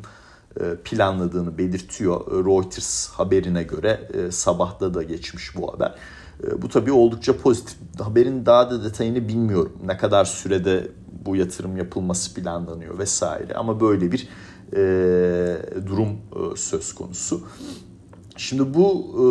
planladığını 0.84 1.58
belirtiyor 1.58 2.46
Reuters 2.46 3.10
haberine 3.10 3.64
göre 3.64 4.10
sabahta 4.32 4.94
da 4.94 5.04
geçmiş 5.04 5.56
bu 5.56 5.74
haber. 5.74 5.96
Ee, 6.44 6.62
bu 6.62 6.70
tabii 6.70 6.92
oldukça 6.92 7.38
pozitif. 7.38 7.78
Haberin 8.00 8.46
daha 8.46 8.72
da 8.72 8.84
detayını 8.84 9.28
bilmiyorum. 9.28 9.74
Ne 9.86 9.98
kadar 9.98 10.26
sürede 10.26 10.88
bu 11.26 11.36
yatırım 11.36 11.78
yapılması 11.78 12.34
planlanıyor 12.34 13.00
vesaire. 13.00 13.54
Ama 13.54 13.82
böyle 13.82 14.12
bir 14.12 14.28
e, 14.74 14.78
durum 15.88 16.10
e, 16.10 16.56
söz 16.56 16.96
konusu. 16.96 17.42
Şimdi 18.38 18.74
bu 18.74 19.06
e, 19.14 19.26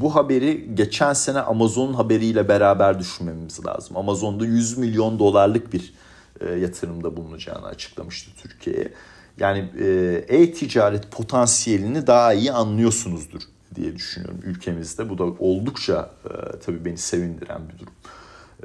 bu 0.00 0.14
haberi 0.14 0.74
geçen 0.74 1.12
sene 1.12 1.40
Amazon'un 1.40 1.94
haberiyle 1.94 2.48
beraber 2.48 2.98
düşünmemiz 2.98 3.66
lazım. 3.66 3.96
Amazon'da 3.96 4.46
100 4.46 4.78
milyon 4.78 5.18
dolarlık 5.18 5.72
bir 5.72 5.94
e, 6.40 6.50
yatırımda 6.50 7.16
bulunacağını 7.16 7.66
açıklamıştı 7.66 8.30
Türkiye'ye. 8.42 8.92
Yani 9.40 9.70
e, 9.80 9.86
e-ticaret 10.28 11.10
potansiyelini 11.10 12.06
daha 12.06 12.32
iyi 12.32 12.52
anlıyorsunuzdur 12.52 13.40
diye 13.74 13.96
düşünüyorum 13.96 14.40
ülkemizde. 14.44 15.10
Bu 15.10 15.18
da 15.18 15.24
oldukça 15.24 16.10
e, 16.24 16.58
tabii 16.58 16.84
beni 16.84 16.98
sevindiren 16.98 17.60
bir 17.68 17.78
durum. 17.78 17.92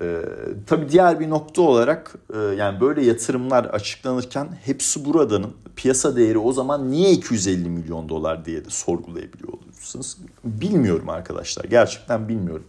E, 0.02 0.22
tabii 0.68 0.90
diğer 0.90 1.20
bir 1.20 1.30
nokta 1.30 1.62
olarak 1.62 2.16
e, 2.34 2.38
yani 2.40 2.82
böyle 2.82 3.06
yatırımlar 3.06 3.66
açıklanırken 3.66 4.48
hepsi 4.66 5.06
buradanın 5.06 5.54
piyasa 5.76 6.16
değeri 6.16 6.38
o 6.38 6.54
zaman 6.54 6.92
niye 6.92 7.12
250 7.12 7.70
milyon 7.70 8.10
dolar 8.10 8.46
diye 8.46 8.66
de 8.66 8.70
sorgulayabiliyor 8.70 9.54
olursunuz. 9.54 10.18
Bilmiyorum 10.44 11.10
arkadaşlar 11.10 11.64
gerçekten 11.64 12.30
bilmiyorum. 12.30 12.66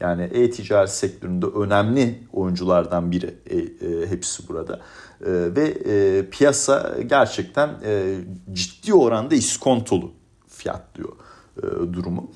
Yani 0.00 0.22
e-ticaret 0.22 0.90
sektöründe 0.90 1.46
önemli 1.46 2.18
oyunculardan 2.32 3.12
biri 3.12 3.34
e, 3.46 3.56
e, 3.58 4.06
hepsi 4.06 4.48
burada. 4.48 4.80
E, 5.24 5.56
ve 5.56 5.68
e, 5.68 6.26
piyasa 6.30 6.94
gerçekten 7.06 7.70
e, 7.84 8.16
ciddi 8.52 8.94
oranda 8.94 9.34
iskontolu 9.34 10.12
fiyatlıyor. 10.48 11.12
E, 11.58 11.62
durumu. 11.92 12.30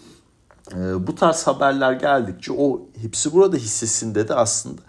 E, 0.72 1.06
bu 1.06 1.14
tarz 1.14 1.46
haberler 1.46 1.92
geldikçe 1.92 2.52
o 2.52 2.88
hepsi 3.02 3.32
burada 3.32 3.56
hissesinde 3.56 4.28
de 4.28 4.34
aslında 4.34 4.80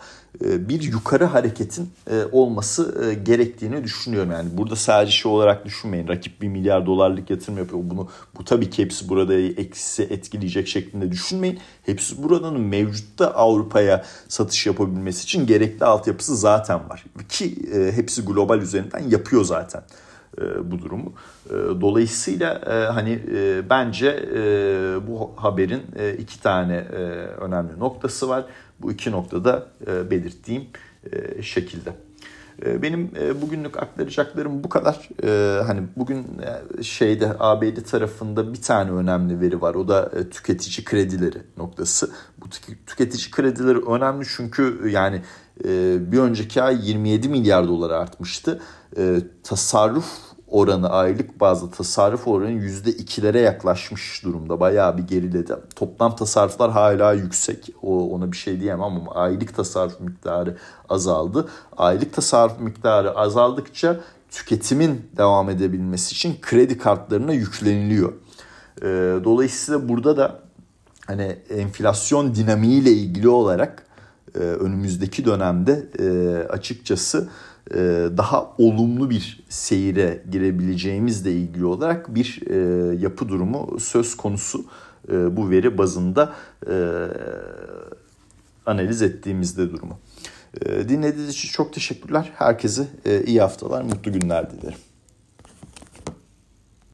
bir 0.42 0.82
yukarı 0.82 1.26
hareketin 1.26 1.90
olması 2.32 3.14
gerektiğini 3.24 3.84
düşünüyorum. 3.84 4.32
Yani 4.32 4.50
burada 4.54 4.76
sadece 4.76 5.12
şey 5.12 5.32
olarak 5.32 5.66
düşünmeyin. 5.66 6.08
Rakip 6.08 6.42
bir 6.42 6.48
milyar 6.48 6.86
dolarlık 6.86 7.30
yatırım 7.30 7.58
yapıyor. 7.58 7.82
Bunu 7.86 8.08
bu 8.38 8.46
tabii 8.46 8.70
ki 8.70 8.84
hepsi 8.84 9.10
burada 9.10 9.34
eksi 9.34 10.04
etkileyecek 10.04 10.68
şeklinde 10.68 11.12
düşünmeyin. 11.12 11.60
Hepsi 11.86 12.24
buradanın 12.24 12.62
mevcutta 12.62 13.34
Avrupa'ya 13.34 14.06
satış 14.28 14.66
yapabilmesi 14.66 15.24
için 15.24 15.48
gerekli 15.48 15.86
altyapısı 15.86 16.36
zaten 16.36 16.90
var. 16.90 17.06
Ki 17.30 17.56
hepsi 17.96 18.26
global 18.26 18.62
üzerinden 18.62 19.10
yapıyor 19.10 19.44
zaten. 19.44 19.84
E, 20.38 20.72
bu 20.72 20.80
durumu. 20.80 21.14
E, 21.50 21.54
dolayısıyla 21.82 22.54
e, 22.54 22.74
hani 22.94 23.20
bence 23.70 24.30
bu 25.08 25.32
haberin 25.36 25.82
iki 26.20 26.42
tane 26.42 26.78
önemli 27.42 27.80
noktası 27.80 28.30
var. 28.30 28.46
Bu 28.82 28.92
iki 28.92 29.12
noktada 29.12 29.68
belirttiğim 29.88 30.64
şekilde. 31.42 31.94
Benim 32.66 33.12
bugünlük 33.42 33.78
aktaracaklarım 33.78 34.64
bu 34.64 34.70
kadar. 34.70 35.10
Hani 35.68 35.82
bugün 35.96 36.26
şeyde 36.82 37.36
ABD 37.40 37.82
tarafında 37.92 38.54
bir 38.54 38.62
tane 38.62 38.92
önemli 38.92 39.42
veri 39.42 39.62
var. 39.62 39.76
O 39.76 39.88
da 39.88 40.12
tüketici 40.30 40.86
kredileri 40.86 41.38
noktası. 41.58 42.12
Bu 42.38 42.46
tüketici 42.86 43.32
kredileri 43.32 43.78
önemli 43.78 44.26
çünkü 44.38 44.90
yani 44.90 45.22
bir 46.12 46.18
önceki 46.18 46.62
ay 46.62 46.90
27 46.90 47.30
milyar 47.30 47.68
dolar 47.68 47.90
artmıştı. 47.90 48.62
Tasarruf 49.44 50.10
oranı 50.52 50.90
aylık 50.90 51.40
bazda 51.40 51.72
tasarruf 51.72 52.28
oranı 52.28 52.52
%2'lere 52.52 53.40
yaklaşmış 53.40 54.24
durumda. 54.24 54.60
Bayağı 54.60 54.98
bir 54.98 55.04
geriledi. 55.04 55.56
Toplam 55.76 56.16
tasarruflar 56.16 56.72
hala 56.72 57.14
yüksek. 57.14 57.70
O, 57.82 58.10
ona 58.10 58.32
bir 58.32 58.38
şey 58.38 58.62
diyemem 58.62 58.84
ama 58.84 59.12
aylık 59.12 59.56
tasarruf 59.56 60.00
miktarı 60.00 60.58
azaldı. 60.90 61.48
Aylık 61.78 62.14
tasarruf 62.14 62.60
miktarı 62.60 63.12
azaldıkça 63.18 64.00
tüketimin 64.32 65.10
devam 65.18 65.50
edebilmesi 65.50 66.14
için 66.14 66.38
kredi 66.42 66.78
kartlarına 66.78 67.34
yükleniliyor. 67.34 68.14
Ee, 68.82 68.86
dolayısıyla 69.24 69.90
burada 69.90 70.18
da 70.18 70.40
hani 71.08 71.38
enflasyon 71.50 72.36
dinamiğiyle 72.36 72.92
ilgili 72.92 73.30
olarak 73.30 73.84
e, 74.36 74.38
önümüzdeki 74.40 75.26
dönemde 75.26 75.90
e, 76.00 76.38
açıkçası 76.48 77.30
daha 78.18 78.54
olumlu 78.58 79.10
bir 79.10 79.44
seyire 79.50 80.24
girebileceğimizle 80.32 81.32
ilgili 81.32 81.66
olarak 81.66 82.16
bir 82.16 82.42
e, 82.48 82.56
yapı 82.96 83.30
durumu 83.30 83.80
söz 83.80 84.18
konusu 84.18 84.66
e, 85.12 85.38
bu 85.38 85.50
veri 85.50 85.78
bazında 85.78 86.34
analiz 88.66 89.02
ettiğimizde 89.02 89.72
durumu. 89.72 90.00
Dinlediğiniz 90.66 91.30
için 91.30 91.50
çok 91.50 91.74
teşekkürler. 91.74 92.32
Herkese 92.36 92.88
iyi 93.26 93.42
haftalar, 93.42 93.84
mutlu 93.84 94.14
günler 94.14 94.52
dilerim. 94.52 94.78